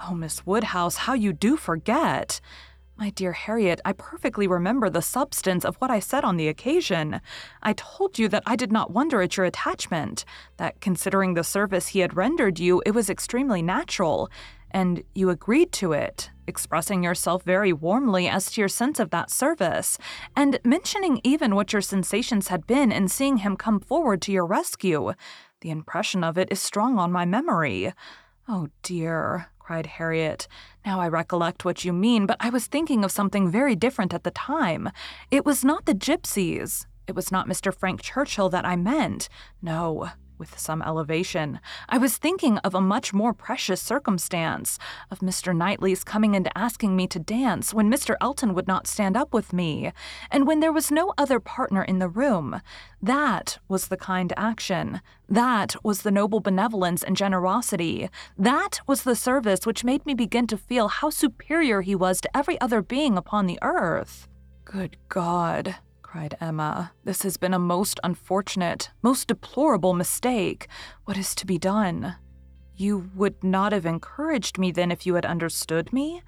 Oh, 0.01 0.15
Miss 0.15 0.45
Woodhouse, 0.45 0.97
how 0.97 1.15
you 1.15 1.33
do 1.33 1.57
forget! 1.57 2.41
My 2.99 3.11
dear 3.11 3.33
Harriet, 3.33 3.81
I 3.85 3.93
perfectly 3.93 4.47
remember 4.47 4.91
the 4.91 5.03
substance 5.03 5.65
of 5.65 5.77
what 5.77 5.91
I 5.91 5.99
said 5.99 6.25
on 6.25 6.37
the 6.37 6.49
occasion. 6.49 7.21
I 7.63 7.73
told 7.73 8.19
you 8.19 8.29
that 8.29 8.43
I 8.45 8.55
did 8.55 8.71
not 8.71 8.91
wonder 8.91 9.23
at 9.23 9.37
your 9.37 9.47
attachment, 9.47 10.25
that 10.59 10.81
considering 10.81 11.35
the 11.35 11.43
service 11.43 11.89
he 11.89 12.01
had 12.01 12.17
rendered 12.17 12.59
you, 12.61 12.83
it 12.85 12.93
was 12.93 13.09
extremely 13.09 13.63
natural, 13.63 14.31
and 14.73 15.03
you 15.15 15.31
agreed 15.31 15.73
to 15.73 15.93
it, 15.93 16.31
expressing 16.47 17.03
yourself 17.03 17.43
very 17.43 17.73
warmly 17.73 18.29
as 18.29 18.51
to 18.51 18.61
your 18.61 18.69
sense 18.69 18.99
of 18.99 19.11
that 19.11 19.31
service, 19.31 19.99
and 20.37 20.59
mentioning 20.65 21.21
even 21.25 21.55
what 21.55 21.73
your 21.73 21.83
sensations 21.83 22.49
had 22.49 22.67
been 22.67 22.91
in 22.91 23.09
seeing 23.09 23.39
him 23.39 23.57
come 23.57 23.81
forward 23.81 24.23
to 24.23 24.33
your 24.33 24.47
rescue. 24.47 25.13
The 25.61 25.71
impression 25.71 26.25
of 26.25 26.37
it 26.37 26.49
is 26.51 26.61
strong 26.61 26.99
on 26.99 27.13
my 27.13 27.25
memory. 27.25 27.93
Oh 28.49 28.69
dear, 28.83 29.47
cried 29.59 29.87
Harriet. 29.87 30.49
Now 30.85 31.01
I 31.01 31.09
recollect 31.09 31.65
what 31.65 31.85
you 31.85 31.93
mean, 31.93 32.27
but 32.27 32.37
I 32.41 32.51
was 32.51 32.67
thinking 32.67 33.05
of 33.05 33.13
something 33.13 33.51
very 33.51 33.77
different 33.77 34.13
at 34.13 34.25
the 34.25 34.33
time. 34.33 34.91
It 35.31 35.45
was 35.45 35.65
not 35.65 35.87
the 35.87 35.95
gypsies. 35.95 36.87
It 37.07 37.15
was 37.15 37.31
not 37.31 37.49
Mr. 37.49 37.75
Frank 37.75 38.03
Churchill 38.03 38.49
that 38.51 38.65
I 38.65 38.77
meant. 38.77 39.29
No, 39.61 40.11
with 40.43 40.59
some 40.59 40.83
elevation. 40.83 41.61
I 41.89 41.99
was 41.99 42.17
thinking 42.17 42.59
of 42.59 42.75
a 42.75 42.81
much 42.81 43.15
more 43.15 43.33
precious 43.33 43.81
circumstance 43.81 44.77
of 45.09 45.21
Mr. 45.21 45.57
Knightley's 45.57 46.03
coming 46.03 46.35
and 46.35 46.51
asking 46.57 46.97
me 46.97 47.07
to 47.07 47.21
dance 47.21 47.73
when 47.73 47.89
Mr. 47.89 48.17
Elton 48.21 48.55
would 48.55 48.67
not 48.67 48.89
stand 48.89 49.17
up 49.17 49.33
with 49.33 49.53
me, 49.53 49.93
and 50.33 50.45
when 50.45 50.59
there 50.59 50.73
was 50.73 50.91
no 50.91 51.15
other 51.17 51.39
partner 51.39 51.85
in 51.85 52.01
the 52.01 52.09
room. 52.09 52.61
That 53.01 53.61
was 53.69 53.87
the 53.87 53.97
kind 53.97 54.33
action. 54.37 55.01
That 55.29 55.77
was 55.85 56.03
the 56.03 56.11
noble 56.11 56.41
benevolence 56.41 57.05
and 57.05 57.17
generosity. 57.17 58.11
That 58.37 58.81
was 58.89 59.05
the 59.05 59.15
service 59.15 59.65
which 59.65 59.85
made 59.85 60.05
me 60.05 60.15
begin 60.15 60.49
to 60.49 60.59
feel 60.59 60.89
how 60.89 61.11
superior 61.11 61.83
he 61.83 61.95
was 61.95 62.21
to 62.23 62.37
every 62.37 62.61
other 62.61 62.83
being 62.83 63.17
upon 63.17 63.47
the 63.47 63.61
earth. 63.63 64.27
Good 64.65 64.97
God, 65.09 65.77
cried 66.13 66.37
Emma. 66.43 66.93
This 67.05 67.23
has 67.23 67.39
been 67.39 67.55
a 67.55 67.59
most 67.59 67.99
unfortunate, 68.05 68.91
most 69.01 69.29
deplorable 69.29 69.95
mistake. 69.95 70.69
What 71.07 71.17
is 71.17 71.35
to 71.37 71.47
be 71.47 71.57
done? 71.57 72.17
You 72.77 73.11
would 73.15 73.43
not 73.43 73.73
have 73.73 73.87
encouraged 73.87 74.59
me 74.59 74.73
then 74.73 74.93
if 74.93 75.07
you 75.07 75.15
had 75.15 75.25
understood 75.25 75.91
me? 75.91 76.23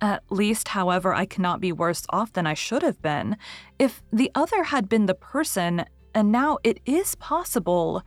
At 0.00 0.24
least, 0.30 0.70
however, 0.70 1.14
I 1.14 1.26
cannot 1.26 1.60
be 1.60 1.70
worse 1.70 2.04
off 2.10 2.32
than 2.32 2.44
I 2.44 2.54
should 2.54 2.82
have 2.82 3.00
been. 3.02 3.36
If 3.78 4.02
the 4.12 4.32
other 4.34 4.64
had 4.64 4.88
been 4.88 5.06
the 5.06 5.14
person, 5.14 5.84
and 6.12 6.32
now 6.32 6.58
it 6.64 6.80
is 6.84 7.14
possible. 7.14 8.02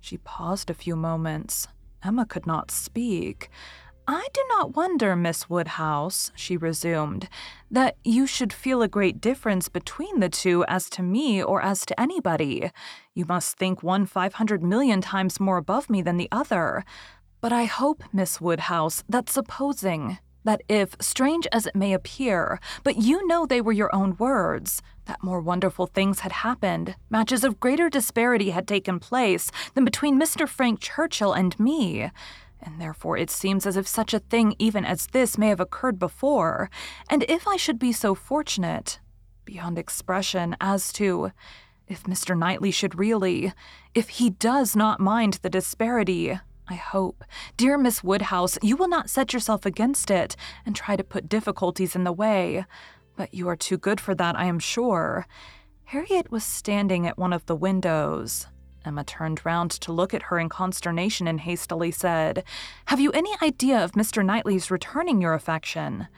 She 0.00 0.16
paused 0.16 0.68
a 0.68 0.74
few 0.74 0.96
moments. 0.96 1.68
Emma 2.02 2.26
could 2.26 2.44
not 2.44 2.72
speak. 2.72 3.50
I 4.08 4.28
do 4.32 4.40
not 4.50 4.76
wonder, 4.76 5.16
Miss 5.16 5.50
Woodhouse, 5.50 6.30
she 6.36 6.56
resumed, 6.56 7.28
that 7.72 7.96
you 8.04 8.24
should 8.24 8.52
feel 8.52 8.80
a 8.80 8.88
great 8.88 9.20
difference 9.20 9.68
between 9.68 10.20
the 10.20 10.28
two 10.28 10.64
as 10.68 10.88
to 10.90 11.02
me 11.02 11.42
or 11.42 11.60
as 11.60 11.84
to 11.86 12.00
anybody. 12.00 12.70
You 13.14 13.24
must 13.24 13.56
think 13.56 13.82
one 13.82 14.06
five 14.06 14.34
hundred 14.34 14.62
million 14.62 15.00
times 15.00 15.40
more 15.40 15.56
above 15.56 15.90
me 15.90 16.02
than 16.02 16.18
the 16.18 16.28
other. 16.30 16.84
But 17.40 17.52
I 17.52 17.64
hope, 17.64 18.04
Miss 18.12 18.40
Woodhouse, 18.40 19.02
that 19.08 19.28
supposing 19.28 20.18
that 20.44 20.62
if, 20.68 20.94
strange 21.00 21.48
as 21.50 21.66
it 21.66 21.74
may 21.74 21.92
appear, 21.92 22.60
but 22.84 22.96
you 22.98 23.26
know 23.26 23.44
they 23.44 23.60
were 23.60 23.72
your 23.72 23.92
own 23.92 24.16
words, 24.16 24.80
that 25.06 25.20
more 25.20 25.40
wonderful 25.40 25.88
things 25.88 26.20
had 26.20 26.30
happened, 26.30 26.94
matches 27.10 27.42
of 27.42 27.58
greater 27.58 27.90
disparity 27.90 28.50
had 28.50 28.68
taken 28.68 29.00
place 29.00 29.50
than 29.74 29.84
between 29.84 30.20
Mr. 30.20 30.48
Frank 30.48 30.78
Churchill 30.78 31.32
and 31.32 31.58
me 31.58 32.12
and 32.60 32.80
therefore 32.80 33.16
it 33.16 33.30
seems 33.30 33.66
as 33.66 33.76
if 33.76 33.86
such 33.86 34.14
a 34.14 34.18
thing 34.18 34.54
even 34.58 34.84
as 34.84 35.08
this 35.08 35.38
may 35.38 35.48
have 35.48 35.60
occurred 35.60 35.98
before, 35.98 36.70
and 37.08 37.24
if 37.28 37.46
I 37.46 37.56
should 37.56 37.78
be 37.78 37.92
so 37.92 38.14
fortunate, 38.14 38.98
beyond 39.44 39.78
expression, 39.78 40.56
as 40.60 40.92
to 40.94 41.32
if 41.88 42.04
Mr. 42.04 42.36
Knightley 42.36 42.70
should 42.70 42.98
really, 42.98 43.52
if 43.94 44.08
he 44.08 44.30
does 44.30 44.74
not 44.74 45.00
mind 45.00 45.34
the 45.42 45.50
disparity, 45.50 46.38
I 46.68 46.74
hope, 46.74 47.22
dear 47.56 47.78
Miss 47.78 48.02
Woodhouse, 48.02 48.58
you 48.60 48.76
will 48.76 48.88
not 48.88 49.08
set 49.08 49.32
yourself 49.32 49.64
against 49.64 50.10
it 50.10 50.34
and 50.64 50.74
try 50.74 50.96
to 50.96 51.04
put 51.04 51.28
difficulties 51.28 51.94
in 51.94 52.02
the 52.02 52.12
way. 52.12 52.64
But 53.14 53.32
you 53.32 53.48
are 53.48 53.56
too 53.56 53.78
good 53.78 54.00
for 54.00 54.14
that, 54.16 54.36
I 54.36 54.46
am 54.46 54.58
sure. 54.58 55.26
Harriet 55.84 56.32
was 56.32 56.42
standing 56.42 57.06
at 57.06 57.16
one 57.16 57.32
of 57.32 57.46
the 57.46 57.54
windows. 57.54 58.48
Emma 58.86 59.04
turned 59.04 59.44
round 59.44 59.70
to 59.72 59.92
look 59.92 60.14
at 60.14 60.22
her 60.24 60.38
in 60.38 60.48
consternation 60.48 61.26
and 61.26 61.40
hastily 61.40 61.90
said, 61.90 62.44
Have 62.86 63.00
you 63.00 63.10
any 63.12 63.34
idea 63.42 63.82
of 63.82 63.92
Mr. 63.92 64.24
Knightley's 64.24 64.70
returning 64.70 65.20
your 65.20 65.34
affection? 65.34 66.08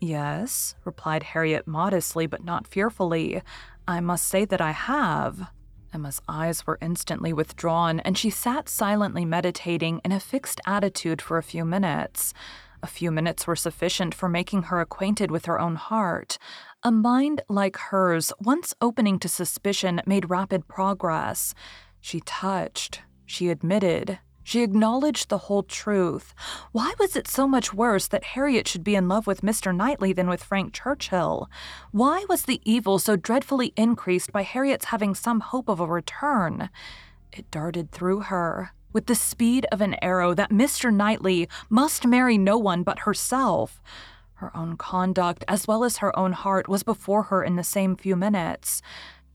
Yes, 0.00 0.74
replied 0.84 1.22
Harriet 1.22 1.66
modestly 1.66 2.26
but 2.26 2.44
not 2.44 2.66
fearfully. 2.66 3.42
I 3.86 4.00
must 4.00 4.26
say 4.26 4.44
that 4.44 4.60
I 4.60 4.72
have. 4.72 5.50
Emma's 5.92 6.20
eyes 6.28 6.66
were 6.66 6.78
instantly 6.82 7.32
withdrawn, 7.32 8.00
and 8.00 8.18
she 8.18 8.28
sat 8.28 8.68
silently 8.68 9.24
meditating 9.24 10.00
in 10.04 10.12
a 10.12 10.20
fixed 10.20 10.60
attitude 10.66 11.22
for 11.22 11.38
a 11.38 11.42
few 11.42 11.64
minutes. 11.64 12.34
A 12.82 12.86
few 12.86 13.10
minutes 13.10 13.46
were 13.46 13.56
sufficient 13.56 14.14
for 14.14 14.28
making 14.28 14.64
her 14.64 14.80
acquainted 14.80 15.30
with 15.30 15.46
her 15.46 15.58
own 15.58 15.76
heart. 15.76 16.38
A 16.82 16.92
mind 16.92 17.40
like 17.48 17.76
hers, 17.76 18.32
once 18.38 18.74
opening 18.80 19.18
to 19.20 19.28
suspicion, 19.28 20.02
made 20.06 20.30
rapid 20.30 20.68
progress. 20.68 21.54
She 22.00 22.20
touched, 22.20 23.02
she 23.24 23.48
admitted, 23.48 24.18
she 24.46 24.62
acknowledged 24.62 25.28
the 25.28 25.38
whole 25.38 25.64
truth. 25.64 26.32
Why 26.70 26.94
was 27.00 27.16
it 27.16 27.26
so 27.26 27.48
much 27.48 27.74
worse 27.74 28.06
that 28.06 28.22
Harriet 28.22 28.68
should 28.68 28.84
be 28.84 28.94
in 28.94 29.08
love 29.08 29.26
with 29.26 29.40
Mr. 29.40 29.74
Knightley 29.74 30.12
than 30.12 30.28
with 30.28 30.44
Frank 30.44 30.72
Churchill? 30.72 31.50
Why 31.90 32.24
was 32.28 32.44
the 32.44 32.60
evil 32.64 33.00
so 33.00 33.16
dreadfully 33.16 33.72
increased 33.76 34.30
by 34.30 34.42
Harriet's 34.42 34.84
having 34.84 35.16
some 35.16 35.40
hope 35.40 35.68
of 35.68 35.80
a 35.80 35.86
return? 35.86 36.70
It 37.32 37.50
darted 37.50 37.90
through 37.90 38.20
her, 38.20 38.70
with 38.92 39.06
the 39.06 39.16
speed 39.16 39.66
of 39.72 39.80
an 39.80 39.96
arrow, 40.00 40.32
that 40.32 40.52
Mr. 40.52 40.94
Knightley 40.94 41.48
must 41.68 42.06
marry 42.06 42.38
no 42.38 42.56
one 42.56 42.84
but 42.84 43.00
herself. 43.00 43.82
Her 44.34 44.56
own 44.56 44.76
conduct, 44.76 45.44
as 45.48 45.66
well 45.66 45.82
as 45.82 45.96
her 45.96 46.16
own 46.16 46.30
heart, 46.34 46.68
was 46.68 46.84
before 46.84 47.24
her 47.24 47.42
in 47.42 47.56
the 47.56 47.64
same 47.64 47.96
few 47.96 48.14
minutes. 48.14 48.80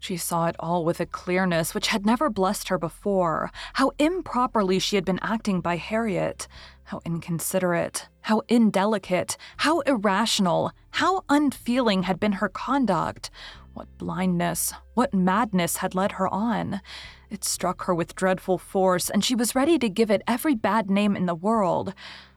She 0.01 0.17
saw 0.17 0.47
it 0.47 0.55
all 0.59 0.83
with 0.83 0.99
a 0.99 1.05
clearness 1.05 1.75
which 1.75 1.89
had 1.89 2.07
never 2.07 2.31
blessed 2.31 2.69
her 2.69 2.79
before 2.79 3.51
how 3.73 3.91
improperly 3.99 4.79
she 4.79 4.95
had 4.95 5.05
been 5.05 5.19
acting 5.21 5.61
by 5.61 5.77
Harriet, 5.77 6.47
how 6.85 7.01
inconsiderate, 7.05 8.09
how 8.21 8.41
indelicate, 8.47 9.37
how 9.57 9.81
irrational, 9.81 10.71
how 10.89 11.23
unfeeling 11.29 12.03
had 12.03 12.19
been 12.19 12.31
her 12.33 12.49
conduct. 12.49 13.29
What 13.75 13.95
blindness, 13.99 14.73
what 14.95 15.13
madness 15.13 15.77
had 15.77 15.93
led 15.93 16.13
her 16.13 16.27
on. 16.27 16.81
It 17.29 17.43
struck 17.43 17.83
her 17.83 17.93
with 17.93 18.15
dreadful 18.15 18.57
force, 18.57 19.07
and 19.07 19.23
she 19.23 19.35
was 19.35 19.53
ready 19.53 19.77
to 19.77 19.87
give 19.87 20.09
it 20.09 20.23
every 20.27 20.55
bad 20.55 20.89
name 20.89 21.15
in 21.15 21.27
the 21.27 21.35
world. 21.35 21.93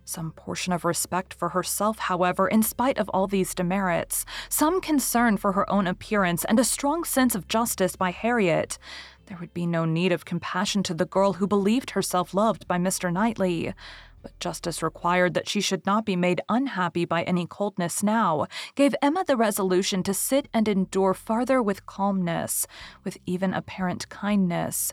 Some 0.06 0.32
portion 0.32 0.72
of 0.72 0.84
respect 0.84 1.32
for 1.32 1.50
herself, 1.50 1.98
however, 1.98 2.46
in 2.46 2.62
spite 2.62 2.98
of 2.98 3.08
all 3.08 3.26
these 3.26 3.54
demerits, 3.54 4.26
some 4.50 4.80
concern 4.80 5.38
for 5.38 5.52
her 5.52 5.70
own 5.70 5.86
appearance, 5.86 6.44
and 6.44 6.60
a 6.60 6.64
strong 6.64 7.04
sense 7.04 7.34
of 7.34 7.48
justice 7.48 7.96
by 7.96 8.10
Harriet. 8.10 8.78
There 9.26 9.38
would 9.38 9.54
be 9.54 9.66
no 9.66 9.86
need 9.86 10.12
of 10.12 10.26
compassion 10.26 10.82
to 10.84 10.94
the 10.94 11.06
girl 11.06 11.34
who 11.34 11.46
believed 11.46 11.90
herself 11.90 12.34
loved 12.34 12.68
by 12.68 12.76
Mr. 12.76 13.10
Knightley. 13.10 13.72
But 14.20 14.38
justice 14.40 14.82
required 14.82 15.34
that 15.34 15.48
she 15.48 15.60
should 15.60 15.84
not 15.84 16.04
be 16.04 16.16
made 16.16 16.40
unhappy 16.48 17.04
by 17.04 17.24
any 17.24 17.46
coldness 17.46 18.02
now, 18.02 18.46
gave 18.74 18.94
Emma 19.02 19.24
the 19.26 19.36
resolution 19.36 20.02
to 20.02 20.14
sit 20.14 20.48
and 20.52 20.68
endure 20.68 21.12
farther 21.12 21.62
with 21.62 21.86
calmness, 21.86 22.66
with 23.04 23.18
even 23.26 23.52
apparent 23.52 24.08
kindness. 24.08 24.92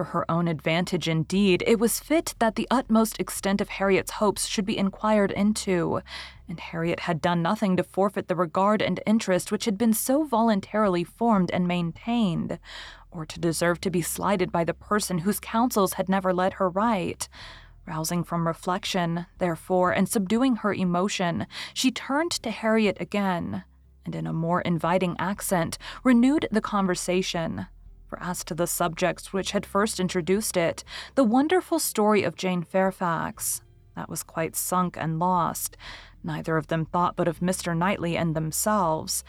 For 0.00 0.04
her 0.04 0.30
own 0.30 0.48
advantage, 0.48 1.08
indeed, 1.08 1.62
it 1.66 1.78
was 1.78 2.00
fit 2.00 2.34
that 2.38 2.54
the 2.54 2.66
utmost 2.70 3.20
extent 3.20 3.60
of 3.60 3.68
Harriet's 3.68 4.12
hopes 4.12 4.46
should 4.46 4.64
be 4.64 4.78
inquired 4.78 5.30
into, 5.30 6.00
and 6.48 6.58
Harriet 6.58 7.00
had 7.00 7.20
done 7.20 7.42
nothing 7.42 7.76
to 7.76 7.82
forfeit 7.82 8.26
the 8.26 8.34
regard 8.34 8.80
and 8.80 8.98
interest 9.04 9.52
which 9.52 9.66
had 9.66 9.76
been 9.76 9.92
so 9.92 10.24
voluntarily 10.24 11.04
formed 11.04 11.50
and 11.50 11.68
maintained, 11.68 12.58
or 13.10 13.26
to 13.26 13.38
deserve 13.38 13.78
to 13.82 13.90
be 13.90 14.00
slighted 14.00 14.50
by 14.50 14.64
the 14.64 14.72
person 14.72 15.18
whose 15.18 15.38
counsels 15.38 15.92
had 15.92 16.08
never 16.08 16.32
led 16.32 16.54
her 16.54 16.70
right. 16.70 17.28
Rousing 17.84 18.24
from 18.24 18.46
reflection, 18.46 19.26
therefore, 19.36 19.92
and 19.92 20.08
subduing 20.08 20.56
her 20.56 20.72
emotion, 20.72 21.46
she 21.74 21.90
turned 21.90 22.30
to 22.30 22.50
Harriet 22.50 22.96
again, 23.00 23.64
and 24.06 24.14
in 24.14 24.26
a 24.26 24.32
more 24.32 24.62
inviting 24.62 25.14
accent, 25.18 25.76
renewed 26.02 26.48
the 26.50 26.62
conversation. 26.62 27.66
As 28.20 28.44
to 28.44 28.54
the 28.54 28.66
subjects 28.66 29.32
which 29.32 29.52
had 29.52 29.66
first 29.66 30.00
introduced 30.00 30.56
it, 30.56 30.84
the 31.14 31.24
wonderful 31.24 31.78
story 31.78 32.22
of 32.22 32.36
Jane 32.36 32.62
Fairfax, 32.62 33.62
that 33.94 34.08
was 34.08 34.22
quite 34.22 34.56
sunk 34.56 34.96
and 34.98 35.18
lost. 35.18 35.76
Neither 36.24 36.56
of 36.56 36.68
them 36.68 36.84
thought 36.84 37.16
but 37.16 37.28
of 37.28 37.40
Mr. 37.40 37.76
Knightley 37.76 38.16
and 38.16 38.34
themselves. 38.34 39.24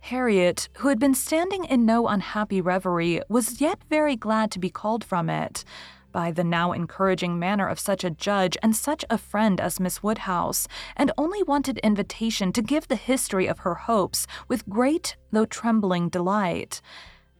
Harriet, 0.00 0.68
who 0.78 0.88
had 0.88 0.98
been 0.98 1.14
standing 1.14 1.64
in 1.64 1.84
no 1.84 2.08
unhappy 2.08 2.60
reverie, 2.60 3.20
was 3.28 3.60
yet 3.60 3.78
very 3.88 4.16
glad 4.16 4.50
to 4.50 4.58
be 4.58 4.70
called 4.70 5.04
from 5.04 5.28
it 5.28 5.64
by 6.12 6.30
the 6.30 6.44
now 6.44 6.72
encouraging 6.72 7.38
manner 7.38 7.68
of 7.68 7.78
such 7.78 8.04
a 8.04 8.10
judge 8.10 8.56
and 8.62 8.74
such 8.74 9.04
a 9.10 9.18
friend 9.18 9.60
as 9.60 9.80
Miss 9.80 10.02
Woodhouse, 10.02 10.66
and 10.96 11.12
only 11.16 11.42
wanted 11.42 11.78
invitation 11.78 12.52
to 12.52 12.62
give 12.62 12.88
the 12.88 12.96
history 12.96 13.46
of 13.46 13.60
her 13.60 13.74
hopes 13.74 14.26
with 14.48 14.68
great, 14.68 15.16
though 15.30 15.46
trembling, 15.46 16.08
delight. 16.08 16.80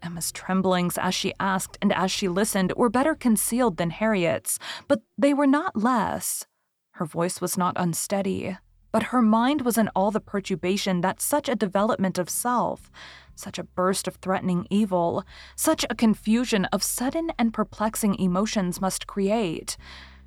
Emma's 0.03 0.33
tremblings 0.33 0.99
as 0.99 1.15
she 1.15 1.33
asked 1.39 1.79
and 1.83 1.93
as 1.93 2.11
she 2.11 2.29
listened 2.29 2.73
were 2.77 2.91
better 2.91 3.15
concealed 3.15 3.77
than 3.77 3.91
Harriet's, 3.91 4.59
but 4.89 5.03
they 5.19 5.35
were 5.35 5.47
not 5.47 5.77
less. 5.77 6.47
Her 6.93 7.05
voice 7.05 7.41
was 7.41 7.57
not 7.57 7.75
unsteady, 7.77 8.57
but 8.93 9.05
her 9.05 9.23
mind 9.23 9.63
was 9.63 9.79
in 9.79 9.89
all 9.95 10.11
the 10.11 10.21
perturbation 10.21 11.01
that 11.01 11.21
such 11.21 11.49
a 11.49 11.55
development 11.55 12.19
of 12.19 12.29
self, 12.29 12.91
such 13.35 13.59
a 13.59 13.65
burst 13.65 14.09
of 14.09 14.17
threatening 14.17 14.67
evil, 14.71 15.25
such 15.57 15.85
a 15.89 15.95
confusion 15.95 16.65
of 16.67 16.83
sudden 16.83 17.33
and 17.39 17.55
perplexing 17.55 18.15
emotions 18.17 18.81
must 18.81 19.07
create. 19.07 19.77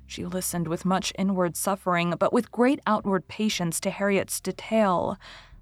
She 0.06 0.24
listened 0.24 0.68
with 0.68 0.84
much 0.84 1.12
inward 1.18 1.56
suffering, 1.56 2.14
but 2.18 2.32
with 2.32 2.50
great 2.50 2.80
outward 2.86 3.28
patience 3.28 3.80
to 3.80 3.90
Harriet's 3.90 4.40
detail, 4.40 5.18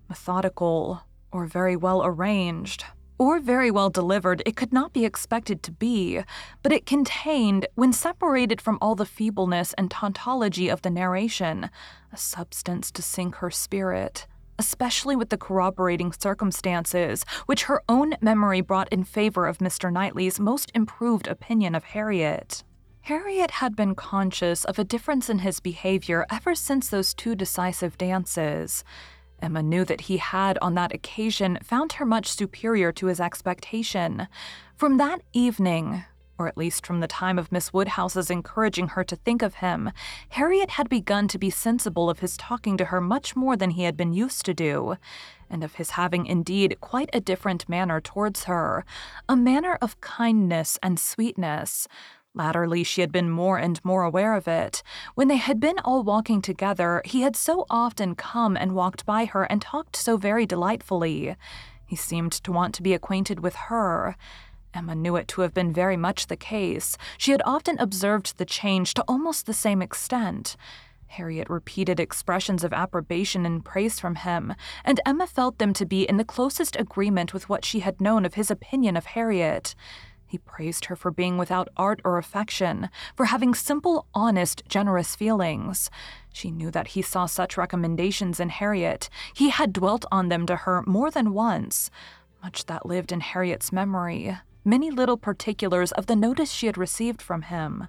methodical, 0.09 1.03
or 1.31 1.47
very 1.47 1.77
well 1.77 2.05
arranged 2.05 2.85
or 3.23 3.39
very 3.39 3.71
well 3.71 3.89
delivered, 3.89 4.43
it 4.45 4.57
could 4.57 4.73
not 4.73 4.93
be 4.93 5.05
expected 5.05 5.63
to 5.63 5.71
be, 5.71 6.21
but 6.61 6.73
it 6.73 6.85
contained, 6.85 7.69
when 7.77 7.93
separated 7.93 8.61
from 8.61 8.79
all 8.83 8.97
the 8.97 9.07
feebleness 9.07 9.73
and 9.75 9.93
tautology 9.93 10.69
of 10.69 10.83
the 10.83 10.91
narration, 10.91 11.71
a 12.13 12.17
substance 12.17 12.91
to 12.91 13.01
sink 13.01 13.37
her 13.37 13.49
spirit, 13.49 14.27
especially 14.59 15.15
with 15.15 15.29
the 15.29 15.39
corroborating 15.39 16.13
circumstances 16.13 17.25
which 17.47 17.65
her 17.65 17.81
own 17.89 18.17
memory 18.21 18.61
brought 18.61 18.93
in 18.93 19.05
favor 19.05 19.47
of 19.47 19.59
Mr. 19.59 19.93
Knightley's 19.93 20.41
most 20.41 20.73
improved 20.75 21.29
opinion 21.29 21.77
of 21.77 21.85
Harriet. 21.85 22.65
Harriet 23.03 23.53
had 23.53 23.77
been 23.77 23.95
conscious 23.95 24.65
of 24.65 24.81
a 24.81 24.85
difference 24.85 25.31
in 25.31 25.41
his 25.41 25.61
behavior 25.61 26.27
ever 26.29 26.57
since 26.57 26.89
those 26.89 27.15
two 27.15 27.37
decisive 27.37 27.97
dances. 27.97 28.83
Emma 29.43 29.63
knew 29.63 29.85
that 29.85 30.03
he 30.03 30.17
had, 30.17 30.57
on 30.63 30.75
that 30.75 30.95
occasion, 30.95 31.59
found 31.63 31.95
her 31.95 32.07
much 32.07 32.29
superior 32.29 32.93
to 32.93 33.07
his 33.07 33.21
expectation. 33.21 34.29
From 34.77 34.97
that 34.97 35.21
evening, 35.33 36.05
or 36.39 36.49
at 36.49 36.57
least 36.57 36.87
from 36.87 37.01
the 37.01 37.07
time 37.07 37.39
of 37.39 37.53
Miss 37.53 37.73
Woodhouse's 37.73 38.31
encouraging 38.31 38.89
her 38.89 39.05
to 39.05 39.17
think 39.17 39.43
of 39.43 39.57
him, 39.57 39.91
Harriet 40.31 40.71
had 40.71 40.89
begun 40.89 41.29
to 41.29 41.39
be 41.39 41.51
sensible 41.51 42.09
of 42.09 42.21
his 42.21 42.37
talking 42.37 42.77
to 42.77 42.87
her 42.87 43.01
much 43.01 43.37
more 43.37 43.57
than 43.57 43.71
he 43.71 43.83
had 43.83 43.97
been 43.97 44.13
used 44.13 44.45
to 44.47 44.55
do, 44.55 44.97
and 45.51 45.63
of 45.63 45.75
his 45.75 45.91
having 45.91 46.25
indeed 46.25 46.79
quite 46.81 47.11
a 47.13 47.21
different 47.21 47.69
manner 47.69 48.01
towards 48.01 48.45
her, 48.45 48.85
a 49.29 49.37
manner 49.37 49.77
of 49.83 50.01
kindness 50.01 50.79
and 50.83 50.99
sweetness, 50.99 51.87
Latterly, 52.35 52.83
she 52.83 53.03
had 53.03 53.13
been 53.13 53.29
more 53.29 53.59
and 53.59 53.79
more 53.85 54.05
aware 54.05 54.35
of 54.35 54.49
it. 54.49 54.83
When 55.15 55.29
they 55.29 55.37
had 55.37 55.61
been 55.61 55.79
all 55.81 56.03
walking 56.03 56.41
together, 56.41 57.03
he 57.05 57.21
had 57.21 57.37
so 57.37 57.67
often 57.69 58.15
come 58.15 58.57
and 58.57 58.75
walked 58.75 59.05
by 59.05 59.27
her 59.27 59.45
and 59.45 59.61
talked 59.61 59.97
so 59.97 60.17
very 60.17 60.47
delightfully. 60.47 61.37
He 61.85 61.97
seemed 61.97 62.33
to 62.33 62.53
want 62.53 62.75
to 62.75 62.83
be 62.83 62.95
acquainted 62.95 63.41
with 63.41 63.55
her. 63.55 64.17
Emma 64.73 64.95
knew 64.95 65.17
it 65.17 65.29
to 65.29 65.43
have 65.43 65.53
been 65.53 65.75
very 65.75 65.99
much 65.99 66.29
the 66.29 66.37
case. 66.37 66.97
She 67.19 67.33
had 67.33 67.43
often 67.45 67.79
observed 67.79 68.39
the 68.39 68.47
change 68.47 68.95
to 68.95 69.05
almost 69.07 69.45
the 69.45 69.53
same 69.53 69.83
extent. 69.83 70.57
Harriet 71.09 71.51
repeated 71.51 72.01
expressions 72.01 72.65
of 72.65 72.73
approbation 72.73 73.45
and 73.45 73.63
praise 73.63 74.01
from 74.01 74.15
him, 74.15 74.55
and 74.83 74.99
Emma 75.05 75.27
felt 75.27 75.59
them 75.59 75.75
to 75.75 75.85
be 75.85 76.05
in 76.05 76.17
the 76.17 76.25
closest 76.25 76.75
agreement 76.77 77.35
with 77.35 77.51
what 77.51 77.67
she 77.67 77.81
had 77.81 78.01
known 78.01 78.25
of 78.25 78.33
his 78.33 78.51
opinion 78.51 78.97
of 78.97 79.05
Harriet. 79.05 79.75
He 80.33 80.39
praised 80.39 80.87
her 80.87 80.97
for 80.97 81.11
being 81.11 81.37
without 81.37 81.69
art 81.77 82.01
or 82.07 82.17
affection, 82.17 82.89
for 83.15 83.27
having 83.27 83.53
simple, 83.53 84.07
honest, 84.15 84.63
generous 84.67 85.15
feelings. 85.15 85.91
She 86.33 86.51
knew 86.51 86.71
that 86.71 86.87
he 86.97 87.03
saw 87.03 87.27
such 87.27 87.59
recommendations 87.59 88.41
in 88.41 88.49
Harriet. 88.49 89.11
He 89.35 89.51
had 89.51 89.75
dwelt 89.75 90.07
on 90.11 90.31
them 90.31 90.47
to 90.47 90.57
her 90.57 90.85
more 90.87 91.11
than 91.11 91.35
once. 91.35 91.91
Much 92.43 92.65
that 92.65 92.87
lived 92.87 93.13
in 93.13 93.21
Harriet's 93.21 93.73
memory, 93.73 94.39
many 94.65 94.91
little 94.91 95.19
particulars 95.19 95.93
of 95.93 96.07
the 96.07 96.17
notice 96.17 96.51
she 96.51 96.65
had 96.65 96.79
received 96.79 97.21
from 97.21 97.43
him. 97.43 97.89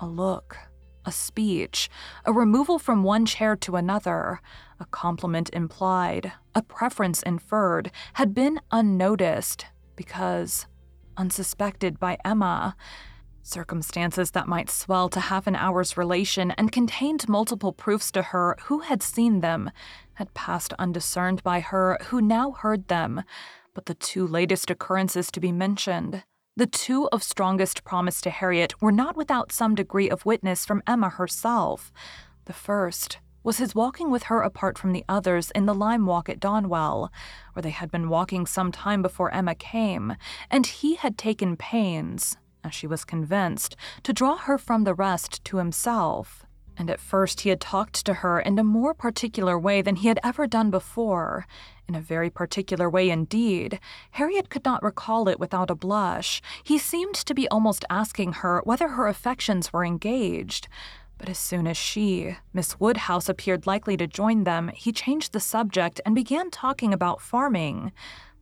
A 0.00 0.06
look, 0.06 0.56
a 1.04 1.12
speech, 1.12 1.90
a 2.24 2.32
removal 2.32 2.78
from 2.78 3.02
one 3.02 3.26
chair 3.26 3.56
to 3.56 3.76
another, 3.76 4.40
a 4.80 4.86
compliment 4.86 5.50
implied, 5.52 6.32
a 6.54 6.62
preference 6.62 7.22
inferred, 7.24 7.90
had 8.14 8.32
been 8.32 8.58
unnoticed 8.70 9.66
because 9.96 10.66
unsuspected 11.16 11.98
by 11.98 12.18
Emma. 12.24 12.76
Circumstances 13.42 14.30
that 14.30 14.48
might 14.48 14.70
swell 14.70 15.08
to 15.10 15.20
half 15.20 15.46
an 15.46 15.54
hour's 15.54 15.96
relation 15.96 16.50
and 16.52 16.72
contained 16.72 17.28
multiple 17.28 17.72
proofs 17.72 18.10
to 18.12 18.22
her 18.22 18.56
who 18.64 18.80
had 18.80 19.02
seen 19.02 19.40
them 19.40 19.70
had 20.14 20.32
passed 20.32 20.72
undiscerned 20.78 21.42
by 21.42 21.60
her 21.60 21.98
who 22.04 22.22
now 22.22 22.52
heard 22.52 22.88
them. 22.88 23.22
But 23.74 23.86
the 23.86 23.94
two 23.94 24.26
latest 24.26 24.70
occurrences 24.70 25.30
to 25.32 25.40
be 25.40 25.52
mentioned, 25.52 26.24
the 26.56 26.66
two 26.66 27.08
of 27.10 27.22
strongest 27.22 27.84
promise 27.84 28.20
to 28.20 28.30
Harriet, 28.30 28.80
were 28.80 28.92
not 28.92 29.16
without 29.16 29.50
some 29.50 29.74
degree 29.74 30.08
of 30.08 30.24
witness 30.24 30.64
from 30.64 30.82
Emma 30.86 31.08
herself. 31.08 31.92
The 32.44 32.52
first, 32.52 33.18
was 33.44 33.58
his 33.58 33.74
walking 33.74 34.10
with 34.10 34.24
her 34.24 34.40
apart 34.40 34.76
from 34.76 34.92
the 34.92 35.04
others 35.08 35.52
in 35.52 35.66
the 35.66 35.74
lime 35.74 36.06
walk 36.06 36.28
at 36.28 36.40
Donwell, 36.40 37.10
where 37.52 37.62
they 37.62 37.70
had 37.70 37.90
been 37.90 38.08
walking 38.08 38.46
some 38.46 38.72
time 38.72 39.02
before 39.02 39.32
Emma 39.32 39.54
came, 39.54 40.16
and 40.50 40.66
he 40.66 40.96
had 40.96 41.16
taken 41.16 41.56
pains, 41.56 42.36
as 42.64 42.74
she 42.74 42.86
was 42.86 43.04
convinced, 43.04 43.76
to 44.02 44.12
draw 44.12 44.36
her 44.36 44.58
from 44.58 44.82
the 44.82 44.94
rest 44.94 45.44
to 45.44 45.58
himself. 45.58 46.44
And 46.76 46.90
at 46.90 47.00
first 47.00 47.42
he 47.42 47.50
had 47.50 47.60
talked 47.60 48.04
to 48.04 48.14
her 48.14 48.40
in 48.40 48.58
a 48.58 48.64
more 48.64 48.94
particular 48.94 49.58
way 49.58 49.80
than 49.80 49.96
he 49.96 50.08
had 50.08 50.18
ever 50.24 50.46
done 50.46 50.70
before. 50.70 51.46
In 51.86 51.94
a 51.94 52.00
very 52.00 52.30
particular 52.30 52.88
way 52.88 53.10
indeed. 53.10 53.78
Harriet 54.12 54.48
could 54.48 54.64
not 54.64 54.82
recall 54.82 55.28
it 55.28 55.38
without 55.38 55.70
a 55.70 55.74
blush. 55.74 56.40
He 56.64 56.78
seemed 56.78 57.14
to 57.14 57.34
be 57.34 57.46
almost 57.48 57.84
asking 57.90 58.32
her 58.32 58.60
whether 58.64 58.88
her 58.88 59.06
affections 59.06 59.72
were 59.72 59.84
engaged. 59.84 60.66
But 61.18 61.28
as 61.28 61.38
soon 61.38 61.66
as 61.66 61.76
she, 61.76 62.36
Miss 62.52 62.78
Woodhouse, 62.78 63.28
appeared 63.28 63.66
likely 63.66 63.96
to 63.96 64.06
join 64.06 64.44
them, 64.44 64.70
he 64.74 64.92
changed 64.92 65.32
the 65.32 65.40
subject 65.40 66.00
and 66.04 66.14
began 66.14 66.50
talking 66.50 66.92
about 66.92 67.20
farming. 67.20 67.92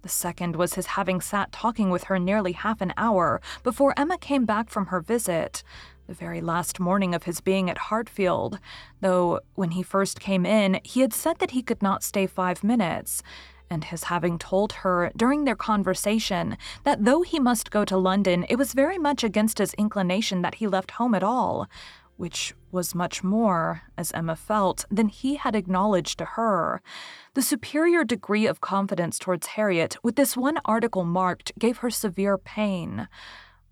The 0.02 0.08
second 0.08 0.56
was 0.56 0.74
his 0.74 0.86
having 0.86 1.20
sat 1.20 1.52
talking 1.52 1.90
with 1.90 2.04
her 2.04 2.18
nearly 2.18 2.52
half 2.52 2.80
an 2.80 2.92
hour 2.96 3.40
before 3.62 3.94
Emma 3.96 4.18
came 4.18 4.44
back 4.44 4.68
from 4.68 4.86
her 4.86 5.00
visit, 5.00 5.62
the 6.08 6.14
very 6.14 6.40
last 6.40 6.80
morning 6.80 7.14
of 7.14 7.22
his 7.22 7.40
being 7.40 7.70
at 7.70 7.78
Hartfield, 7.78 8.58
though 9.00 9.40
when 9.54 9.70
he 9.72 9.82
first 9.82 10.18
came 10.18 10.44
in, 10.44 10.80
he 10.82 11.00
had 11.00 11.12
said 11.12 11.38
that 11.38 11.52
he 11.52 11.62
could 11.62 11.82
not 11.82 12.02
stay 12.02 12.26
five 12.26 12.64
minutes, 12.64 13.22
and 13.70 13.84
his 13.84 14.04
having 14.04 14.38
told 14.38 14.72
her 14.72 15.12
during 15.16 15.44
their 15.44 15.56
conversation 15.56 16.58
that 16.84 17.04
though 17.04 17.22
he 17.22 17.38
must 17.38 17.70
go 17.70 17.84
to 17.84 17.96
London, 17.96 18.44
it 18.48 18.56
was 18.56 18.74
very 18.74 18.98
much 18.98 19.22
against 19.22 19.58
his 19.58 19.72
inclination 19.74 20.42
that 20.42 20.56
he 20.56 20.66
left 20.66 20.92
home 20.92 21.14
at 21.14 21.22
all, 21.22 21.68
which 22.16 22.54
was 22.70 22.94
much 22.94 23.22
more, 23.22 23.82
as 23.96 24.12
Emma 24.12 24.36
felt, 24.36 24.84
than 24.90 25.08
he 25.08 25.36
had 25.36 25.54
acknowledged 25.54 26.18
to 26.18 26.24
her. 26.24 26.82
The 27.34 27.42
superior 27.42 28.04
degree 28.04 28.46
of 28.46 28.60
confidence 28.60 29.18
towards 29.18 29.48
Harriet, 29.48 29.96
with 30.02 30.16
this 30.16 30.36
one 30.36 30.58
article 30.64 31.04
marked, 31.04 31.52
gave 31.58 31.78
her 31.78 31.90
severe 31.90 32.38
pain. 32.38 33.08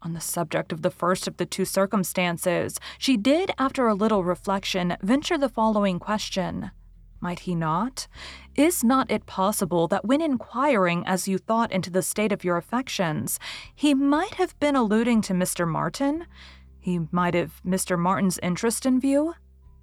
On 0.03 0.15
the 0.15 0.21
subject 0.21 0.73
of 0.73 0.83
the 0.83 0.91
first 0.91 1.29
of 1.29 1.37
the 1.37 1.47
two 1.47 1.65
circumstances, 1.65 2.81
she 2.99 3.17
did, 3.17 3.53
after 3.59 3.87
a 3.87 3.95
little 3.95 4.25
reflection, 4.25 4.97
venture 5.03 5.37
the 5.37 5.49
following 5.49 5.99
question. 5.99 6.71
Might 7.21 7.41
he 7.41 7.55
not? 7.55 8.09
Is 8.57 8.83
not 8.83 9.11
it 9.11 9.27
possible 9.27 9.87
that 9.89 10.07
when 10.07 10.23
inquiring 10.23 11.07
as 11.07 11.29
you 11.29 11.37
thought 11.37 11.71
into 11.71 11.91
the 11.91 12.01
state 12.01 12.33
of 12.33 12.45
your 12.45 12.57
affections, 12.57 13.39
he 13.75 13.93
might 13.93 14.35
have 14.35 14.59
been 14.59 14.75
alluding 14.75 15.21
to 15.23 15.35
Mr. 15.35 15.69
Martin? 15.69 16.27
He 16.81 17.01
might 17.13 17.35
have 17.35 17.61
Mr. 17.65 17.99
Martin's 17.99 18.39
interest 18.43 18.87
in 18.87 19.01
view? 19.01 19.35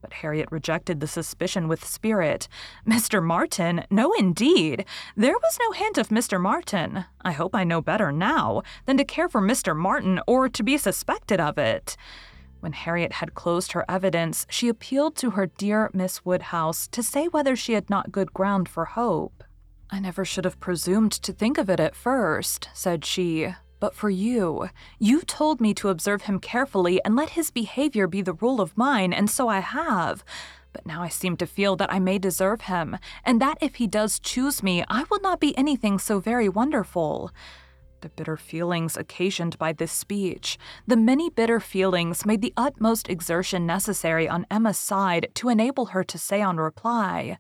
But 0.02 0.14
Harriet 0.14 0.52
rejected 0.52 1.00
the 1.00 1.08
suspicion 1.08 1.68
with 1.68 1.86
spirit. 1.86 2.48
Mr. 2.88 3.24
Martin? 3.24 3.86
No, 3.90 4.14
indeed. 4.14 4.86
There 5.16 5.34
was 5.34 5.58
no 5.60 5.72
hint 5.72 5.98
of 5.98 6.10
Mr. 6.10 6.40
Martin. 6.40 7.06
I 7.22 7.32
hope 7.32 7.56
I 7.56 7.64
know 7.64 7.82
better 7.82 8.12
now 8.12 8.64
than 8.86 8.98
to 8.98 9.04
care 9.04 9.30
for 9.30 9.42
Mr. 9.42 9.76
Martin 9.76 10.20
or 10.28 10.50
to 10.50 10.64
be 10.64 10.78
suspected 10.78 11.40
of 11.40 11.58
it. 11.58 11.98
When 12.60 12.74
Harriet 12.74 13.14
had 13.14 13.36
closed 13.36 13.74
her 13.74 13.86
evidence, 13.88 14.48
she 14.50 14.68
appealed 14.68 15.16
to 15.18 15.32
her 15.32 15.46
dear 15.46 15.92
Miss 15.94 16.26
Woodhouse 16.26 16.88
to 16.90 17.04
say 17.04 17.28
whether 17.28 17.56
she 17.56 17.74
had 17.74 17.90
not 17.90 18.12
good 18.12 18.34
ground 18.34 18.68
for 18.68 18.86
hope. 18.86 19.44
I 19.90 20.00
never 20.00 20.26
should 20.26 20.46
have 20.46 20.60
presumed 20.60 21.12
to 21.12 21.32
think 21.32 21.58
of 21.58 21.70
it 21.70 21.80
at 21.80 21.96
first, 21.96 22.70
said 22.74 23.06
she. 23.06 23.54
But 23.80 23.94
for 23.94 24.10
you, 24.10 24.70
you 25.00 25.22
told 25.22 25.62
me 25.62 25.74
to 25.76 25.90
observe 25.90 26.24
him 26.24 26.40
carefully 26.40 27.04
and 27.06 27.16
let 27.16 27.32
his 27.32 27.52
behavior 27.52 28.08
be 28.08 28.22
the 28.22 28.34
rule 28.34 28.60
of 28.60 28.78
mine, 28.78 29.14
and 29.14 29.30
so 29.30 29.48
I 29.48 29.60
have. 29.60 30.24
But 30.74 30.86
now 30.86 31.02
I 31.02 31.10
seem 31.10 31.38
to 31.38 31.46
feel 31.46 31.76
that 31.76 31.92
I 31.92 32.00
may 32.00 32.18
deserve 32.18 32.62
him, 32.62 32.98
and 33.24 33.42
that 33.42 33.58
if 33.62 33.76
he 33.76 33.88
does 33.88 34.20
choose 34.20 34.64
me, 34.64 34.84
I 34.90 35.06
will 35.10 35.22
not 35.22 35.40
be 35.40 35.58
anything 35.58 36.00
so 36.00 36.20
very 36.20 36.50
wonderful. 36.50 37.32
The 38.02 38.10
bitter 38.10 38.38
feelings 38.38 38.96
occasioned 38.96 39.58
by 39.58 39.74
this 39.74 39.92
speech, 39.92 40.58
the 40.86 40.96
many 40.96 41.30
bitter 41.30 41.60
feelings 41.60 42.26
made 42.26 42.42
the 42.42 42.54
utmost 42.56 43.10
exertion 43.10 43.66
necessary 43.66 44.30
on 44.30 44.46
Emma's 44.52 44.78
side 44.78 45.30
to 45.36 45.50
enable 45.50 45.88
her 45.88 46.04
to 46.04 46.18
say 46.18 46.42
on 46.42 46.58
reply, 46.58 47.40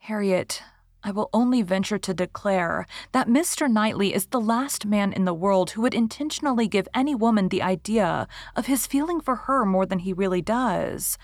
Harriet, 0.00 0.62
I 1.06 1.12
will 1.12 1.30
only 1.32 1.62
venture 1.62 1.98
to 1.98 2.12
declare 2.12 2.84
that 3.12 3.28
Mr. 3.28 3.70
Knightley 3.70 4.12
is 4.12 4.26
the 4.26 4.40
last 4.40 4.84
man 4.84 5.12
in 5.12 5.24
the 5.24 5.32
world 5.32 5.70
who 5.70 5.82
would 5.82 5.94
intentionally 5.94 6.66
give 6.66 6.88
any 6.92 7.14
woman 7.14 7.48
the 7.48 7.62
idea 7.62 8.26
of 8.56 8.66
his 8.66 8.88
feeling 8.88 9.20
for 9.20 9.36
her 9.36 9.64
more 9.64 9.86
than 9.86 10.00
he 10.00 10.12
really 10.12 10.42
does. 10.42 11.16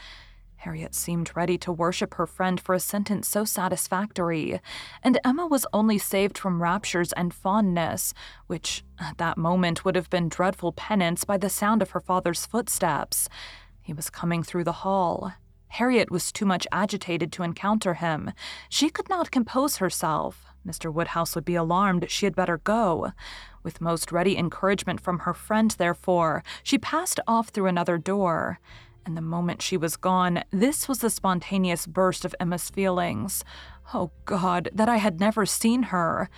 Harriet 0.59 0.95
seemed 0.95 1.35
ready 1.35 1.59
to 1.59 1.73
worship 1.73 2.15
her 2.15 2.29
friend 2.29 2.61
for 2.61 2.77
a 2.77 2.79
sentence 2.79 3.27
so 3.27 3.45
satisfactory, 3.45 4.61
and 5.03 5.19
Emma 5.25 5.49
was 5.49 5.67
only 5.73 5.99
saved 5.99 6.39
from 6.39 6.63
raptures 6.63 7.13
and 7.15 7.35
fondness, 7.35 8.15
which 8.47 8.85
at 9.01 9.19
that 9.19 9.37
moment 9.37 9.85
would 9.85 9.97
have 9.97 10.09
been 10.11 10.29
dreadful 10.29 10.71
penance, 10.71 11.25
by 11.25 11.37
the 11.37 11.51
sound 11.51 11.83
of 11.83 11.91
her 11.91 12.01
father's 12.01 12.47
footsteps. 12.47 13.29
He 13.81 13.93
was 13.93 14.11
coming 14.11 14.45
through 14.45 14.63
the 14.63 14.85
hall. 14.85 15.33
Harriet 15.73 16.11
was 16.11 16.31
too 16.33 16.45
much 16.45 16.67
agitated 16.71 17.33
to 17.33 17.43
encounter 17.43 17.95
him. 17.95 18.33
She 18.69 18.91
could 18.91 19.09
not 19.09 19.31
compose 19.31 19.77
herself. 19.77 20.45
Mr. 20.67 20.93
Woodhouse 20.93 21.35
would 21.35 21.47
be 21.47 21.55
alarmed. 21.55 22.11
She 22.11 22.27
had 22.27 22.37
better 22.37 22.59
go. 22.59 23.13
With 23.63 23.81
most 23.81 24.13
ready 24.13 24.37
encouragement 24.37 25.01
from 25.01 25.21
her 25.21 25.35
friend, 25.35 25.71
therefore, 25.71 26.45
she 26.63 26.77
passed 26.77 27.21
off 27.27 27.49
through 27.49 27.67
another 27.67 27.97
door 27.97 28.61
and 29.05 29.17
the 29.17 29.23
moment 29.23 29.63
she 29.63 29.77
was 29.77 29.97
gone, 29.97 30.45
this 30.51 30.89
was 30.89 30.99
the 30.99 31.11
spontaneous 31.11 31.87
burst 31.87 32.25
of 32.25 32.35
Emma's 32.39 32.71
feelings. 32.71 33.45
Oh 33.93 34.11
God, 34.25 34.69
that 34.73 34.89
I 34.89 34.97
had 34.97 35.21
never 35.21 35.45
seen 35.47 35.85
her! 35.85 36.31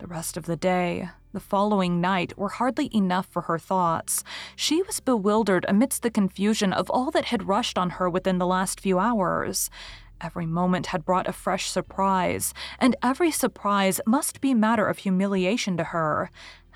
The 0.00 0.06
rest 0.06 0.38
of 0.38 0.46
the 0.46 0.56
day, 0.56 1.10
the 1.34 1.40
following 1.40 2.00
night, 2.00 2.38
were 2.38 2.48
hardly 2.48 2.88
enough 2.96 3.26
for 3.26 3.42
her 3.42 3.58
thoughts. 3.58 4.24
She 4.56 4.80
was 4.80 4.98
bewildered 4.98 5.66
amidst 5.68 6.02
the 6.02 6.10
confusion 6.10 6.72
of 6.72 6.88
all 6.88 7.10
that 7.10 7.26
had 7.26 7.46
rushed 7.46 7.76
on 7.76 7.90
her 7.90 8.08
within 8.08 8.38
the 8.38 8.46
last 8.46 8.80
few 8.80 8.98
hours. 8.98 9.68
Every 10.18 10.46
moment 10.46 10.86
had 10.86 11.04
brought 11.04 11.28
a 11.28 11.34
fresh 11.34 11.68
surprise, 11.68 12.54
and 12.78 12.96
every 13.02 13.30
surprise 13.30 14.00
must 14.06 14.40
be 14.40 14.54
matter 14.54 14.86
of 14.86 14.98
humiliation 14.98 15.76
to 15.76 15.84
her 15.84 16.30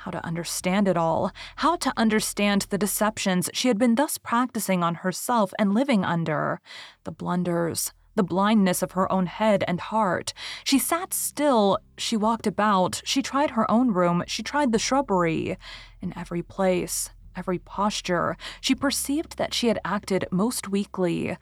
how 0.04 0.10
to 0.10 0.22
understand 0.26 0.87
it 0.87 0.98
all, 0.98 1.32
how 1.56 1.76
to 1.76 1.90
understand 1.96 2.66
the 2.68 2.76
deceptions 2.76 3.48
she 3.54 3.68
had 3.68 3.78
been 3.78 3.94
thus 3.94 4.18
practicing 4.18 4.82
on 4.82 4.96
herself 4.96 5.54
and 5.58 5.72
living 5.72 6.04
under, 6.04 6.60
the 7.04 7.10
blunders, 7.10 7.90
the 8.14 8.22
blindness 8.22 8.83
of 8.83 8.92
her 8.92 9.11
own 9.11 9.27
head 9.27 9.64
and 9.66 9.81
heart. 9.81 10.33
She 10.64 10.79
sat 10.79 11.12
still, 11.14 11.79
she 11.98 12.16
walked 12.16 12.46
about, 12.46 13.03
she 13.05 13.22
tried 13.22 13.50
her 13.50 13.70
own 13.70 13.92
room, 13.92 14.24
she 14.27 14.42
tried 14.42 14.72
the 14.72 14.79
shrubbery. 14.79 15.57
In 16.00 16.16
every 16.16 16.42
place, 16.42 17.11
every 17.37 17.59
posture, 17.59 18.37
she 18.61 18.74
perceived 18.74 19.38
that 19.38 19.55
she 19.55 19.68
had 19.68 19.79
acted 19.85 20.27
most 20.31 20.68
weakly, 20.68 21.37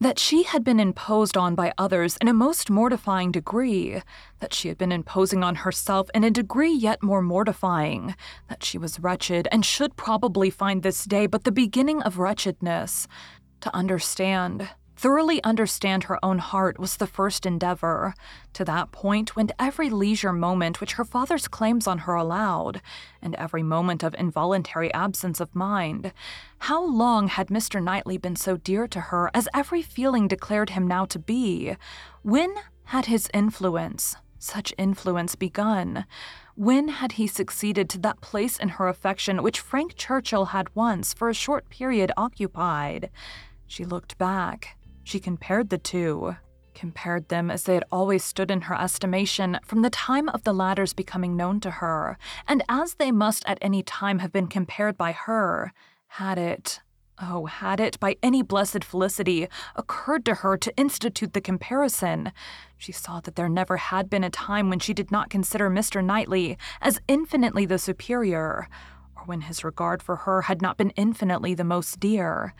that 0.00 0.18
she 0.18 0.42
had 0.42 0.62
been 0.62 0.78
imposed 0.78 1.36
on 1.36 1.54
by 1.54 1.72
others 1.78 2.18
in 2.20 2.28
a 2.28 2.34
most 2.34 2.68
mortifying 2.68 3.32
degree, 3.32 4.02
that 4.40 4.52
she 4.52 4.68
had 4.68 4.76
been 4.76 4.92
imposing 4.92 5.42
on 5.42 5.56
herself 5.56 6.10
in 6.14 6.22
a 6.22 6.30
degree 6.30 6.72
yet 6.72 7.02
more 7.02 7.22
mortifying, 7.22 8.14
that 8.48 8.62
she 8.62 8.76
was 8.76 9.00
wretched 9.00 9.48
and 9.50 9.64
should 9.64 9.96
probably 9.96 10.50
find 10.50 10.82
this 10.82 11.04
day 11.04 11.26
but 11.26 11.44
the 11.44 11.52
beginning 11.52 12.02
of 12.02 12.18
wretchedness. 12.18 13.08
To 13.62 13.74
understand, 13.74 14.68
Thoroughly 14.96 15.44
understand 15.44 16.04
her 16.04 16.18
own 16.24 16.38
heart 16.38 16.78
was 16.78 16.96
the 16.96 17.06
first 17.06 17.44
endeavor. 17.44 18.14
To 18.54 18.64
that 18.64 18.92
point 18.92 19.36
went 19.36 19.52
every 19.58 19.90
leisure 19.90 20.32
moment 20.32 20.80
which 20.80 20.94
her 20.94 21.04
father's 21.04 21.48
claims 21.48 21.86
on 21.86 21.98
her 21.98 22.14
allowed, 22.14 22.80
and 23.20 23.34
every 23.34 23.62
moment 23.62 24.02
of 24.02 24.14
involuntary 24.14 24.92
absence 24.94 25.38
of 25.38 25.54
mind. 25.54 26.14
How 26.60 26.82
long 26.82 27.28
had 27.28 27.48
Mr. 27.48 27.82
Knightley 27.82 28.16
been 28.16 28.36
so 28.36 28.56
dear 28.56 28.88
to 28.88 29.00
her 29.00 29.30
as 29.34 29.48
every 29.52 29.82
feeling 29.82 30.28
declared 30.28 30.70
him 30.70 30.86
now 30.86 31.04
to 31.04 31.18
be? 31.18 31.76
When 32.22 32.54
had 32.84 33.04
his 33.04 33.28
influence, 33.34 34.16
such 34.38 34.72
influence, 34.78 35.34
begun? 35.34 36.06
When 36.54 36.88
had 36.88 37.12
he 37.12 37.26
succeeded 37.26 37.90
to 37.90 37.98
that 37.98 38.22
place 38.22 38.56
in 38.56 38.70
her 38.70 38.88
affection 38.88 39.42
which 39.42 39.60
Frank 39.60 39.94
Churchill 39.96 40.46
had 40.46 40.74
once, 40.74 41.12
for 41.12 41.28
a 41.28 41.34
short 41.34 41.68
period, 41.68 42.12
occupied? 42.16 43.10
She 43.66 43.84
looked 43.84 44.16
back. 44.16 44.78
She 45.06 45.20
compared 45.20 45.70
the 45.70 45.78
two, 45.78 46.34
compared 46.74 47.28
them 47.28 47.48
as 47.48 47.62
they 47.62 47.74
had 47.74 47.84
always 47.92 48.24
stood 48.24 48.50
in 48.50 48.62
her 48.62 48.74
estimation 48.74 49.60
from 49.64 49.82
the 49.82 49.88
time 49.88 50.28
of 50.30 50.42
the 50.42 50.52
latter's 50.52 50.92
becoming 50.92 51.36
known 51.36 51.60
to 51.60 51.70
her, 51.70 52.18
and 52.48 52.64
as 52.68 52.94
they 52.94 53.12
must 53.12 53.44
at 53.46 53.58
any 53.60 53.84
time 53.84 54.18
have 54.18 54.32
been 54.32 54.48
compared 54.48 54.98
by 54.98 55.12
her, 55.12 55.72
had 56.08 56.38
it, 56.38 56.80
oh, 57.22 57.46
had 57.46 57.78
it, 57.78 58.00
by 58.00 58.16
any 58.20 58.42
blessed 58.42 58.82
felicity, 58.82 59.46
occurred 59.76 60.24
to 60.24 60.34
her 60.34 60.56
to 60.56 60.76
institute 60.76 61.34
the 61.34 61.40
comparison, 61.40 62.32
she 62.76 62.90
saw 62.90 63.20
that 63.20 63.36
there 63.36 63.48
never 63.48 63.76
had 63.76 64.10
been 64.10 64.24
a 64.24 64.28
time 64.28 64.68
when 64.68 64.80
she 64.80 64.92
did 64.92 65.12
not 65.12 65.30
consider 65.30 65.70
Mr. 65.70 66.04
Knightley 66.04 66.58
as 66.82 67.00
infinitely 67.06 67.64
the 67.64 67.78
superior, 67.78 68.66
or 69.14 69.22
when 69.24 69.42
his 69.42 69.62
regard 69.62 70.02
for 70.02 70.16
her 70.16 70.42
had 70.42 70.60
not 70.60 70.76
been 70.76 70.90
infinitely 70.90 71.54
the 71.54 71.62
most 71.62 72.00
dear. 72.00 72.54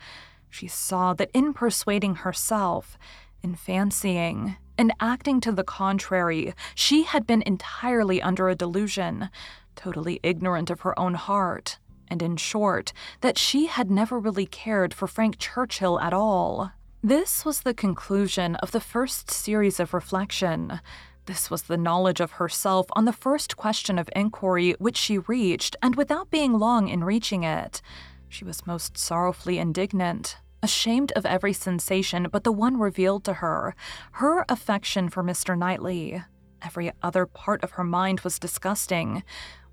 She 0.49 0.67
saw 0.67 1.13
that 1.13 1.31
in 1.33 1.53
persuading 1.53 2.15
herself, 2.15 2.97
in 3.43 3.55
fancying, 3.55 4.57
in 4.77 4.91
acting 4.99 5.41
to 5.41 5.51
the 5.51 5.63
contrary, 5.63 6.53
she 6.75 7.03
had 7.03 7.25
been 7.25 7.43
entirely 7.45 8.21
under 8.21 8.49
a 8.49 8.55
delusion, 8.55 9.29
totally 9.75 10.19
ignorant 10.23 10.69
of 10.69 10.81
her 10.81 10.97
own 10.99 11.15
heart, 11.15 11.79
and 12.07 12.21
in 12.21 12.37
short, 12.37 12.93
that 13.21 13.37
she 13.37 13.67
had 13.67 13.91
never 13.91 14.19
really 14.19 14.45
cared 14.45 14.93
for 14.93 15.07
Frank 15.07 15.37
Churchill 15.37 15.99
at 15.99 16.13
all. 16.13 16.71
This 17.03 17.45
was 17.45 17.61
the 17.61 17.73
conclusion 17.73 18.55
of 18.55 18.71
the 18.71 18.79
first 18.79 19.29
series 19.31 19.79
of 19.79 19.93
reflection. 19.93 20.79
This 21.25 21.51
was 21.51 21.63
the 21.63 21.77
knowledge 21.77 22.21
of 22.21 22.33
herself 22.33 22.87
on 22.93 23.05
the 23.05 23.13
first 23.13 23.57
question 23.57 23.99
of 23.99 24.09
inquiry 24.15 24.75
which 24.79 24.97
she 24.97 25.17
reached, 25.17 25.75
and 25.81 25.95
without 25.95 26.29
being 26.29 26.53
long 26.53 26.87
in 26.87 27.03
reaching 27.03 27.43
it. 27.43 27.81
She 28.29 28.43
was 28.43 28.67
most 28.67 28.97
sorrowfully 28.97 29.57
indignant, 29.57 30.37
ashamed 30.61 31.11
of 31.13 31.25
every 31.25 31.53
sensation 31.53 32.27
but 32.31 32.43
the 32.43 32.51
one 32.51 32.77
revealed 32.77 33.23
to 33.25 33.33
her 33.33 33.75
her 34.13 34.45
affection 34.49 35.09
for 35.09 35.23
Mr. 35.23 35.57
Knightley. 35.57 36.23
Every 36.61 36.91
other 37.03 37.25
part 37.25 37.63
of 37.63 37.71
her 37.71 37.83
mind 37.83 38.21
was 38.21 38.39
disgusting. 38.39 39.23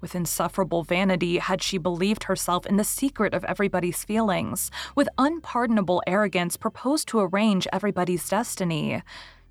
With 0.01 0.14
insufferable 0.14 0.83
vanity 0.83 1.38
had 1.38 1.62
she 1.62 1.79
believed 1.79 2.25
herself 2.25 2.67
in 2.67 2.77
the 2.77 2.85
secret 2.85 3.33
of 3.33 3.43
everybody's 3.45 4.05
feelings, 4.05 4.71
with 4.95 5.09
unpardonable 5.17 6.03
arrogance 6.07 6.59
proposed 6.59 7.09
to 7.09 7.21
arrange 7.21 7.67
everybody's 7.73 8.29
destiny. 8.29 9.03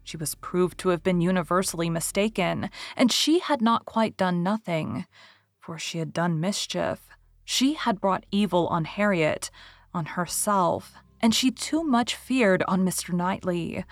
She 0.04 0.16
was 0.16 0.36
proved 0.36 0.78
to 0.80 0.90
have 0.90 1.02
been 1.02 1.22
universally 1.22 1.90
mistaken, 1.90 2.70
and 2.96 3.12
she 3.12 3.40
had 3.40 3.62
not 3.62 3.86
quite 3.86 4.16
done 4.16 4.44
nothing, 4.44 5.08
for 5.60 5.80
she 5.80 5.98
had 5.98 6.14
done 6.14 6.40
mischief. 6.40 7.13
She 7.46 7.74
had 7.74 8.02
brought 8.02 8.26
evil 8.32 8.68
on 8.68 8.86
Harriet, 8.86 9.52
on 9.94 10.06
herself, 10.06 10.96
and 11.22 11.34
she 11.34 11.52
too 11.52 11.84
much 11.84 12.16
feared 12.16 12.64
on 12.68 12.86
Mr. 12.86 13.14
Knightley. 13.14 13.86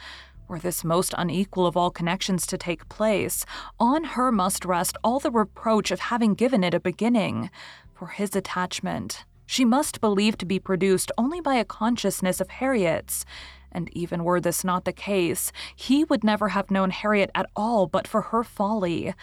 Were 0.48 0.60
this 0.60 0.84
most 0.84 1.14
unequal 1.18 1.66
of 1.66 1.78
all 1.78 1.92
connections 1.92 2.46
to 2.48 2.58
take 2.58 2.90
place, 2.90 3.46
on 3.80 4.04
her 4.04 4.32
must 4.32 4.66
rest 4.66 4.98
all 5.04 5.20
the 5.20 5.32
reproach 5.32 5.92
of 5.92 6.02
having 6.02 6.34
given 6.34 6.64
it 6.64 6.74
a 6.74 6.80
beginning. 6.80 7.50
For 7.94 8.08
his 8.08 8.36
attachment, 8.36 9.24
she 9.46 9.64
must 9.64 10.02
believe 10.02 10.38
to 10.40 10.46
be 10.46 10.60
produced 10.60 11.12
only 11.18 11.40
by 11.40 11.56
a 11.56 11.66
consciousness 11.66 12.42
of 12.42 12.50
Harriet's. 12.50 13.26
And 13.72 13.90
even 13.96 14.26
were 14.26 14.42
this 14.42 14.64
not 14.64 14.84
the 14.84 14.92
case, 14.92 15.52
he 15.76 16.04
would 16.04 16.24
never 16.24 16.50
have 16.50 16.72
known 16.72 16.90
Harriet 16.90 17.32
at 17.34 17.50
all 17.56 17.88
but 17.88 18.08
for 18.08 18.22
her 18.22 18.44
folly. 18.44 19.14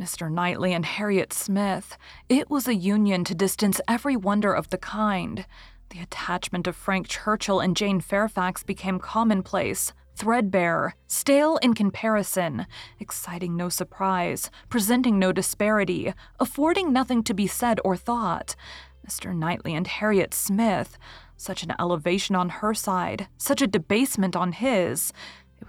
Mr. 0.00 0.32
Knightley 0.32 0.72
and 0.72 0.86
Harriet 0.86 1.30
Smith. 1.30 1.98
It 2.26 2.48
was 2.48 2.66
a 2.66 2.74
union 2.74 3.22
to 3.24 3.34
distance 3.34 3.82
every 3.86 4.16
wonder 4.16 4.54
of 4.54 4.70
the 4.70 4.78
kind. 4.78 5.44
The 5.90 6.00
attachment 6.00 6.66
of 6.66 6.74
Frank 6.74 7.06
Churchill 7.06 7.60
and 7.60 7.76
Jane 7.76 8.00
Fairfax 8.00 8.62
became 8.62 8.98
commonplace, 8.98 9.92
threadbare, 10.16 10.96
stale 11.06 11.58
in 11.58 11.74
comparison, 11.74 12.66
exciting 12.98 13.56
no 13.56 13.68
surprise, 13.68 14.50
presenting 14.70 15.18
no 15.18 15.32
disparity, 15.32 16.14
affording 16.38 16.94
nothing 16.94 17.22
to 17.24 17.34
be 17.34 17.46
said 17.46 17.78
or 17.84 17.94
thought. 17.94 18.56
Mr. 19.06 19.36
Knightley 19.36 19.74
and 19.74 19.86
Harriet 19.86 20.32
Smith, 20.32 20.96
Such 21.36 21.62
an 21.62 21.74
elevation 21.78 22.34
on 22.36 22.48
her 22.48 22.72
side, 22.72 23.28
such 23.36 23.60
a 23.60 23.66
debasement 23.66 24.34
on 24.36 24.52
his. 24.52 25.12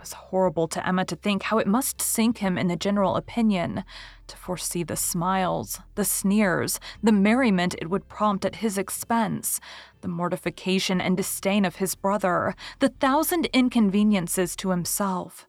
Was 0.02 0.14
horrible 0.14 0.68
to 0.70 0.88
Emma 0.88 1.06
to 1.06 1.16
think 1.16 1.44
how 1.44 1.60
it 1.60 1.68
must 1.68 2.02
sink 2.02 2.40
him 2.40 2.58
in 2.58 2.68
the 2.70 2.76
general 2.76 3.16
opinion, 3.16 3.84
to 4.26 4.36
foresee 4.36 4.82
the 4.82 4.96
smiles, 4.96 5.80
the 5.94 6.04
sneers, 6.04 6.80
the 7.04 7.12
merriment 7.12 7.76
it 7.78 7.88
would 7.88 8.10
prompt 8.10 8.44
at 8.44 8.56
his 8.56 8.80
expense, 8.80 9.60
the 10.02 10.08
mortification 10.08 11.00
and 11.00 11.16
disdain 11.16 11.66
of 11.66 11.76
his 11.76 11.94
brother, 11.94 12.56
the 12.80 12.90
thousand 12.90 13.46
inconveniences 13.54 14.56
to 14.56 14.72
himself. 14.72 15.48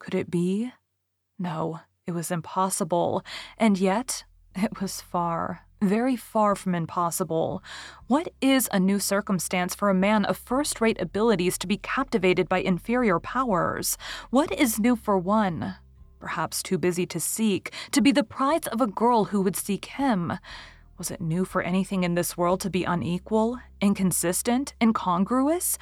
Could 0.00 0.16
it 0.16 0.28
be? 0.28 0.72
No, 1.38 1.78
it 2.04 2.12
was 2.12 2.32
impossible, 2.32 3.22
and 3.58 3.78
yet 3.78 4.24
it 4.56 4.80
was 4.80 5.00
far, 5.00 5.68
very 5.88 6.16
far 6.16 6.54
from 6.54 6.74
impossible. 6.74 7.62
What 8.06 8.28
is 8.40 8.68
a 8.72 8.80
new 8.80 8.98
circumstance 8.98 9.74
for 9.74 9.90
a 9.90 9.94
man 9.94 10.24
of 10.24 10.36
first 10.36 10.80
rate 10.80 11.00
abilities 11.00 11.58
to 11.58 11.66
be 11.66 11.76
captivated 11.78 12.48
by 12.48 12.58
inferior 12.58 13.20
powers? 13.20 13.96
What 14.30 14.52
is 14.52 14.78
new 14.78 14.96
for 14.96 15.18
one? 15.18 15.76
Perhaps 16.20 16.62
too 16.62 16.78
busy 16.78 17.06
to 17.06 17.20
seek, 17.20 17.72
to 17.92 18.00
be 18.00 18.12
the 18.12 18.24
prize 18.24 18.66
of 18.68 18.80
a 18.80 18.86
girl 18.86 19.24
who 19.24 19.42
would 19.42 19.56
seek 19.56 19.84
him. 19.84 20.32
Was 20.96 21.10
it 21.10 21.20
new 21.20 21.44
for 21.44 21.60
anything 21.60 22.04
in 22.04 22.14
this 22.14 22.36
world 22.36 22.60
to 22.60 22.70
be 22.70 22.84
unequal, 22.84 23.58
inconsistent, 23.80 24.74
incongruous? 24.80 25.76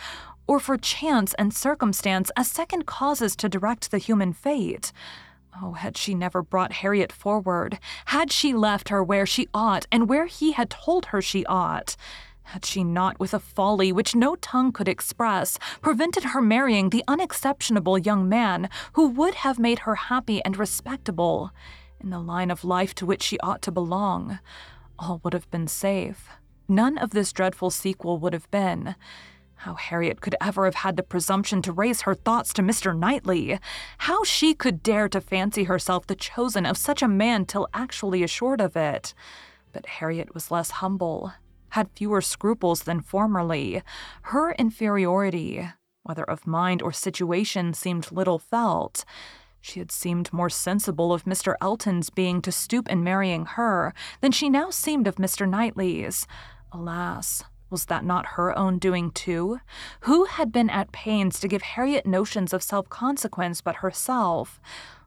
Or 0.46 0.58
for 0.58 0.76
chance 0.76 1.34
and 1.34 1.54
circumstance 1.54 2.30
as 2.36 2.50
second 2.50 2.86
causes 2.86 3.36
to 3.36 3.48
direct 3.48 3.90
the 3.90 3.98
human 3.98 4.32
fate? 4.32 4.92
Oh, 5.60 5.72
had 5.72 5.96
she 5.96 6.14
never 6.14 6.42
brought 6.42 6.72
Harriet 6.72 7.12
forward? 7.12 7.78
Had 8.06 8.32
she 8.32 8.54
left 8.54 8.88
her 8.88 9.04
where 9.04 9.26
she 9.26 9.48
ought 9.52 9.86
and 9.92 10.08
where 10.08 10.26
he 10.26 10.52
had 10.52 10.70
told 10.70 11.06
her 11.06 11.20
she 11.20 11.44
ought? 11.46 11.96
Had 12.44 12.64
she 12.64 12.82
not, 12.82 13.20
with 13.20 13.34
a 13.34 13.38
folly 13.38 13.92
which 13.92 14.14
no 14.14 14.34
tongue 14.36 14.72
could 14.72 14.88
express, 14.88 15.58
prevented 15.80 16.24
her 16.24 16.42
marrying 16.42 16.90
the 16.90 17.04
unexceptionable 17.06 17.98
young 17.98 18.28
man 18.28 18.68
who 18.94 19.08
would 19.08 19.34
have 19.36 19.58
made 19.58 19.80
her 19.80 19.94
happy 19.94 20.42
and 20.44 20.56
respectable 20.56 21.50
in 22.00 22.10
the 22.10 22.18
line 22.18 22.50
of 22.50 22.64
life 22.64 22.94
to 22.96 23.06
which 23.06 23.22
she 23.22 23.38
ought 23.40 23.62
to 23.62 23.70
belong? 23.70 24.38
All 24.98 25.20
would 25.22 25.32
have 25.32 25.50
been 25.50 25.68
safe. 25.68 26.28
None 26.68 26.98
of 26.98 27.10
this 27.10 27.32
dreadful 27.32 27.70
sequel 27.70 28.18
would 28.18 28.32
have 28.32 28.50
been. 28.50 28.96
How 29.62 29.74
Harriet 29.74 30.20
could 30.20 30.34
ever 30.40 30.64
have 30.64 30.74
had 30.74 30.96
the 30.96 31.04
presumption 31.04 31.62
to 31.62 31.70
raise 31.70 32.00
her 32.00 32.16
thoughts 32.16 32.52
to 32.54 32.62
Mr. 32.62 32.98
Knightley. 32.98 33.60
How 33.98 34.24
she 34.24 34.54
could 34.54 34.82
dare 34.82 35.08
to 35.10 35.20
fancy 35.20 35.64
herself 35.64 36.04
the 36.04 36.16
chosen 36.16 36.66
of 36.66 36.76
such 36.76 37.00
a 37.00 37.06
man 37.06 37.46
till 37.46 37.68
actually 37.72 38.24
assured 38.24 38.60
of 38.60 38.76
it. 38.76 39.14
But 39.72 39.86
Harriet 39.86 40.34
was 40.34 40.50
less 40.50 40.72
humble, 40.72 41.34
had 41.68 41.92
fewer 41.94 42.20
scruples 42.20 42.82
than 42.82 43.02
formerly. 43.02 43.84
Her 44.22 44.50
inferiority, 44.50 45.68
whether 46.02 46.24
of 46.24 46.44
mind 46.44 46.82
or 46.82 46.90
situation, 46.90 47.72
seemed 47.72 48.10
little 48.10 48.40
felt. 48.40 49.04
She 49.60 49.78
had 49.78 49.92
seemed 49.92 50.32
more 50.32 50.50
sensible 50.50 51.12
of 51.12 51.22
Mr. 51.22 51.54
Elton's 51.60 52.10
being 52.10 52.42
to 52.42 52.50
stoop 52.50 52.88
in 52.88 53.04
marrying 53.04 53.44
her 53.44 53.94
than 54.22 54.32
she 54.32 54.50
now 54.50 54.70
seemed 54.70 55.06
of 55.06 55.16
Mr. 55.16 55.48
Knightley's. 55.48 56.26
Alas, 56.72 57.44
was 57.72 57.86
that 57.86 58.04
not 58.04 58.36
her 58.36 58.56
own 58.56 58.78
doing 58.78 59.10
too? 59.10 59.58
Who 60.02 60.26
had 60.26 60.52
been 60.52 60.70
at 60.70 60.92
pains 60.92 61.40
to 61.40 61.48
give 61.48 61.62
Harriet 61.62 62.06
notions 62.06 62.52
of 62.52 62.62
self 62.62 62.88
consequence 62.88 63.60
but 63.62 63.76
herself? 63.76 64.60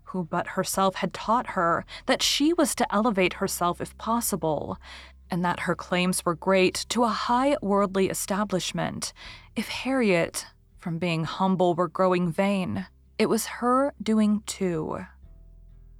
Who 0.05 0.25
but 0.25 0.47
herself 0.47 0.95
had 0.95 1.13
taught 1.13 1.51
her 1.51 1.85
that 2.07 2.23
she 2.23 2.51
was 2.53 2.75
to 2.75 2.93
elevate 2.93 3.33
herself 3.35 3.79
if 3.79 3.97
possible, 3.97 4.77
and 5.29 5.45
that 5.45 5.61
her 5.61 5.75
claims 5.75 6.25
were 6.25 6.35
great 6.35 6.85
to 6.89 7.03
a 7.03 7.09
high 7.09 7.55
worldly 7.61 8.09
establishment? 8.09 9.13
If 9.55 9.69
Harriet, 9.69 10.47
from 10.77 10.97
being 10.97 11.23
humble, 11.23 11.75
were 11.75 11.87
growing 11.87 12.31
vain, 12.31 12.87
it 13.17 13.27
was 13.27 13.45
her 13.45 13.93
doing 14.01 14.43
too. 14.45 15.05